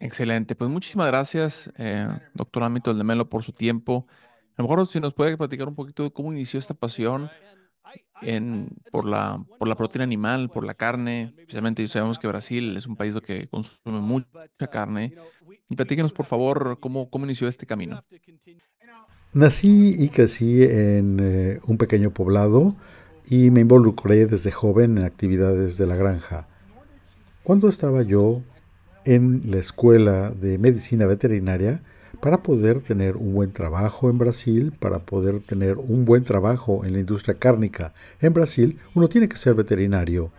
Excelente, 0.00 0.54
pues 0.54 0.70
muchísimas 0.70 1.06
gracias, 1.06 1.72
eh, 1.78 2.08
doctor 2.34 2.62
Ámbito 2.64 2.92
de 2.92 3.02
Melo, 3.02 3.28
por 3.28 3.42
su 3.42 3.52
tiempo. 3.52 4.06
A 4.56 4.62
lo 4.62 4.68
mejor 4.68 4.86
si 4.86 5.00
nos 5.00 5.14
puede 5.14 5.36
platicar 5.36 5.68
un 5.68 5.74
poquito 5.74 6.02
de 6.02 6.10
cómo 6.10 6.32
inició 6.32 6.58
esta 6.58 6.74
pasión 6.74 7.30
por 8.90 9.06
la, 9.06 9.44
por 9.58 9.68
la 9.68 9.76
proteína 9.76 10.04
animal, 10.04 10.50
por 10.50 10.64
la 10.64 10.74
carne. 10.74 11.34
Especialmente 11.38 11.86
sabemos 11.88 12.18
que 12.18 12.26
Brasil 12.26 12.76
es 12.76 12.86
un 12.86 12.96
país 12.96 13.14
que 13.24 13.48
consume 13.48 14.00
mucha 14.00 14.66
carne. 14.70 15.14
Y 15.68 15.76
platíquenos, 15.76 16.12
por 16.12 16.26
favor, 16.26 16.78
cómo, 16.80 17.10
cómo 17.10 17.24
inició 17.24 17.48
este 17.48 17.66
camino. 17.66 18.02
Nací 19.32 19.94
y 19.98 20.08
crecí 20.08 20.62
en 20.62 21.18
eh, 21.20 21.60
un 21.66 21.76
pequeño 21.76 22.10
poblado 22.10 22.76
y 23.28 23.50
me 23.50 23.60
involucré 23.60 24.26
desde 24.26 24.50
joven 24.50 24.98
en 24.98 25.04
actividades 25.04 25.76
de 25.76 25.86
la 25.86 25.96
granja. 25.96 26.48
Cuando 27.42 27.68
estaba 27.68 28.02
yo 28.02 28.42
en 29.06 29.42
la 29.50 29.58
escuela 29.58 30.30
de 30.30 30.58
medicina 30.58 31.06
veterinaria, 31.06 31.82
para 32.20 32.42
poder 32.42 32.80
tener 32.80 33.16
un 33.16 33.34
buen 33.34 33.52
trabajo 33.52 34.10
en 34.10 34.18
Brasil, 34.18 34.72
para 34.78 34.98
poder 34.98 35.40
tener 35.40 35.78
un 35.78 36.04
buen 36.04 36.24
trabajo 36.24 36.84
en 36.84 36.92
la 36.92 37.00
industria 37.00 37.36
cárnica 37.38 37.94
en 38.20 38.32
Brasil, 38.32 38.78
uno 38.94 39.08
tiene 39.08 39.28
que 39.28 39.36
ser 39.36 39.54
veterinario. 39.54 40.32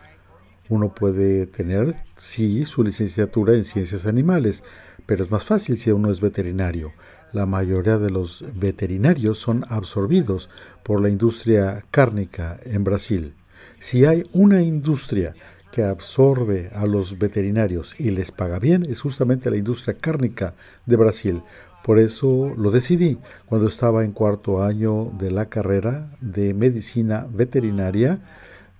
Uno 0.70 0.94
puede 0.94 1.46
tener, 1.46 1.96
sí, 2.18 2.66
su 2.66 2.84
licenciatura 2.84 3.54
en 3.54 3.64
ciencias 3.64 4.06
animales, 4.06 4.64
pero 5.06 5.24
es 5.24 5.32
más 5.32 5.46
fácil 5.46 5.78
si 5.78 5.92
uno 5.92 6.12
es 6.12 6.20
veterinario. 6.20 6.92
La 7.32 7.46
mayoría 7.46 7.98
de 7.98 8.10
los 8.10 8.44
veterinarios 8.56 9.38
son 9.38 9.64
absorbidos 9.70 10.50
por 10.84 11.02
la 11.02 11.10
industria 11.10 11.86
cárnica 11.92 12.60
en 12.66 12.84
Brasil. 12.84 13.34
Si 13.80 14.06
hay 14.06 14.24
una 14.34 14.62
industria 14.62 15.36
que 15.78 15.84
absorbe 15.84 16.72
a 16.74 16.88
los 16.88 17.20
veterinarios 17.20 17.94
y 18.00 18.10
les 18.10 18.32
paga 18.32 18.58
bien 18.58 18.84
es 18.90 19.02
justamente 19.02 19.52
la 19.52 19.58
industria 19.58 19.96
cárnica 19.96 20.56
de 20.88 20.96
Brasil. 20.96 21.44
Por 21.84 22.00
eso 22.00 22.52
lo 22.58 22.72
decidí 22.72 23.20
cuando 23.46 23.68
estaba 23.68 24.04
en 24.04 24.12
cuarto 24.12 24.63
año 24.63 25.12
de 25.20 25.30
la 25.30 25.50
carrera 25.50 26.10
de 26.20 26.56
medicina 26.56 27.28
veterinaria. 27.32 28.20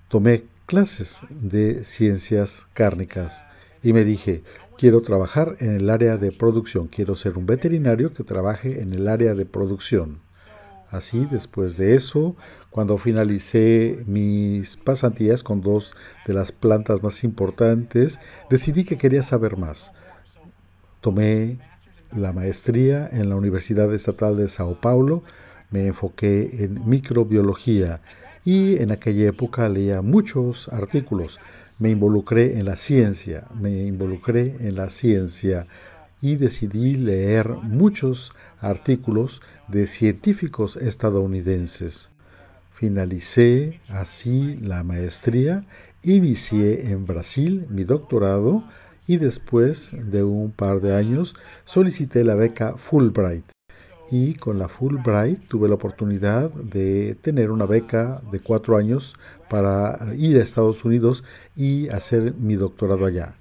Tomé 0.08 0.42
clases 0.66 1.20
de 1.30 1.84
ciencias 1.84 2.66
cárnicas 2.72 3.46
y 3.80 3.92
me 3.92 4.02
dije, 4.02 4.42
quiero 4.76 5.00
trabajar 5.00 5.54
en 5.60 5.76
el 5.76 5.90
área 5.90 6.16
de 6.16 6.32
producción, 6.32 6.88
quiero 6.88 7.14
ser 7.14 7.38
un 7.38 7.46
veterinario 7.46 8.12
que 8.12 8.24
trabaje 8.24 8.82
en 8.82 8.92
el 8.92 9.06
área 9.06 9.36
de 9.36 9.46
producción. 9.46 10.18
Así, 10.90 11.28
después 11.30 11.76
de 11.76 11.94
eso, 11.94 12.34
cuando 12.70 12.98
finalicé 12.98 14.04
mis 14.06 14.76
pasantías 14.76 15.42
con 15.42 15.60
dos 15.60 15.94
de 16.26 16.34
las 16.34 16.52
plantas 16.52 17.02
más 17.02 17.24
importantes, 17.24 18.20
decidí 18.50 18.84
que 18.84 18.98
quería 18.98 19.22
saber 19.22 19.56
más. 19.56 19.92
Tomé 21.00 21.58
la 22.16 22.32
maestría 22.32 23.08
en 23.10 23.28
la 23.28 23.36
Universidad 23.36 23.92
Estatal 23.94 24.36
de 24.36 24.48
Sao 24.48 24.80
Paulo, 24.80 25.22
me 25.70 25.86
enfoqué 25.86 26.64
en 26.64 26.88
microbiología 26.88 28.00
y 28.44 28.80
en 28.82 28.92
aquella 28.92 29.28
época 29.28 29.68
leía 29.68 30.00
muchos 30.00 30.68
artículos. 30.68 31.38
Me 31.78 31.90
involucré 31.90 32.58
en 32.58 32.64
la 32.64 32.76
ciencia, 32.76 33.46
me 33.60 33.70
involucré 33.70 34.56
en 34.60 34.74
la 34.74 34.90
ciencia 34.90 35.66
y 36.20 36.36
decidí 36.36 36.96
leer 36.96 37.48
muchos 37.50 38.32
artículos 38.58 39.42
de 39.68 39.86
científicos 39.86 40.76
estadounidenses. 40.76 42.10
Finalicé 42.78 43.80
así 43.88 44.56
la 44.62 44.84
maestría, 44.84 45.64
inicié 46.04 46.92
en 46.92 47.06
Brasil 47.06 47.66
mi 47.70 47.82
doctorado 47.82 48.62
y 49.08 49.16
después 49.16 49.90
de 49.96 50.22
un 50.22 50.52
par 50.52 50.80
de 50.80 50.94
años 50.94 51.34
solicité 51.64 52.22
la 52.22 52.36
beca 52.36 52.74
Fulbright. 52.76 53.46
Y 54.12 54.34
con 54.34 54.60
la 54.60 54.68
Fulbright 54.68 55.48
tuve 55.48 55.68
la 55.68 55.74
oportunidad 55.74 56.52
de 56.52 57.16
tener 57.20 57.50
una 57.50 57.66
beca 57.66 58.22
de 58.30 58.38
cuatro 58.38 58.76
años 58.76 59.16
para 59.50 59.98
ir 60.16 60.36
a 60.36 60.44
Estados 60.44 60.84
Unidos 60.84 61.24
y 61.56 61.88
hacer 61.88 62.34
mi 62.34 62.54
doctorado 62.54 63.06
allá. 63.06 63.34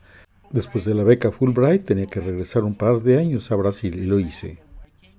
Después 0.50 0.84
de 0.84 0.96
la 0.96 1.04
beca 1.04 1.32
Fulbright 1.32 1.84
tenía 1.84 2.08
que 2.08 2.22
regresar 2.22 2.64
un 2.64 2.74
par 2.74 3.04
de 3.04 3.20
años 3.20 3.52
a 3.52 3.56
Brasil 3.56 4.00
y 4.00 4.08
lo 4.08 4.20
hice. 4.20 4.67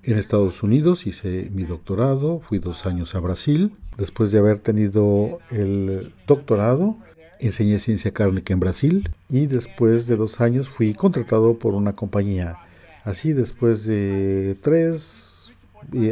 En 0.09 0.17
Estados 0.17 0.63
Unidos 0.63 1.05
hice 1.05 1.51
mi 1.53 1.65
doctorado, 1.65 2.39
fui 2.39 2.57
dos 2.57 2.87
años 2.87 3.13
a 3.13 3.19
Brasil. 3.19 3.75
Después 3.95 4.31
de 4.31 4.39
haber 4.39 4.57
tenido 4.57 5.37
el 5.51 6.11
doctorado, 6.25 6.97
enseñé 7.39 7.77
ciencia 7.77 8.09
cárnica 8.09 8.51
en 8.51 8.59
Brasil 8.59 9.11
y 9.27 9.45
después 9.45 10.07
de 10.07 10.15
dos 10.15 10.41
años 10.41 10.67
fui 10.67 10.95
contratado 10.95 11.59
por 11.59 11.75
una 11.75 11.93
compañía. 11.93 12.57
Así 13.03 13.33
después 13.33 13.85
de 13.85 14.57
tres 14.63 15.53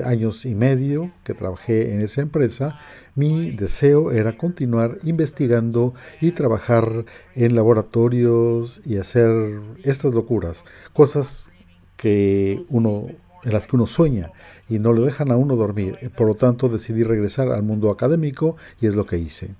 años 0.06 0.46
y 0.46 0.54
medio 0.54 1.12
que 1.24 1.34
trabajé 1.34 1.96
en 1.96 2.02
esa 2.02 2.22
empresa, 2.22 2.78
mi 3.16 3.50
deseo 3.50 4.12
era 4.12 4.38
continuar 4.38 5.00
investigando 5.06 5.96
y 6.22 6.34
trabajar 6.34 7.06
en 7.34 7.56
laboratorios 7.56 8.80
y 8.86 8.98
hacer 8.98 9.60
estas 9.84 10.14
locuras, 10.14 10.66
cosas 10.94 11.50
que 11.96 12.64
uno 12.70 13.08
en 13.48 13.54
las 13.54 13.66
que 13.66 13.76
uno 13.76 13.88
sueña 13.88 14.32
y 14.70 14.78
no 14.78 14.92
lo 14.92 15.02
dejan 15.02 15.32
a 15.32 15.38
uno 15.38 15.56
dormir. 15.56 15.98
Por 16.16 16.28
lo 16.28 16.36
tanto, 16.36 16.68
decidí 16.68 17.04
regresar 17.04 17.48
al 17.50 17.64
mundo 17.64 17.90
académico 17.90 18.58
y 18.80 18.88
es 18.88 18.96
lo 18.96 19.06
que 19.06 19.18
hice. 19.18 19.56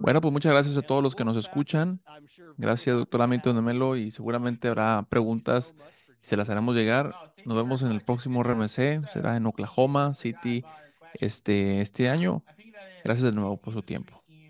Bueno, 0.00 0.20
pues 0.20 0.32
muchas 0.32 0.52
gracias 0.52 0.76
a 0.76 0.82
todos 0.82 1.02
los 1.02 1.14
que 1.14 1.24
nos 1.24 1.36
escuchan. 1.36 2.00
Gracias, 2.58 2.96
doctor 2.96 3.22
Hamilton 3.22 3.56
de 3.56 3.62
Melo, 3.62 3.96
y 3.96 4.10
seguramente 4.10 4.68
habrá 4.68 5.06
preguntas 5.08 5.74
se 6.22 6.36
las 6.36 6.48
haremos 6.48 6.74
llegar. 6.74 7.14
Nos 7.44 7.56
vemos 7.56 7.82
en 7.82 7.90
el 7.90 8.00
próximo 8.00 8.42
RMC, 8.42 9.06
será 9.12 9.36
en 9.36 9.46
Oklahoma 9.46 10.14
City 10.14 10.64
este, 11.14 11.80
este 11.80 12.08
año. 12.08 12.44
Gracias 13.04 13.24
de 13.24 13.32
nuevo 13.32 13.56
por 13.56 13.74
su 13.74 13.82
tiempo. 13.82 14.21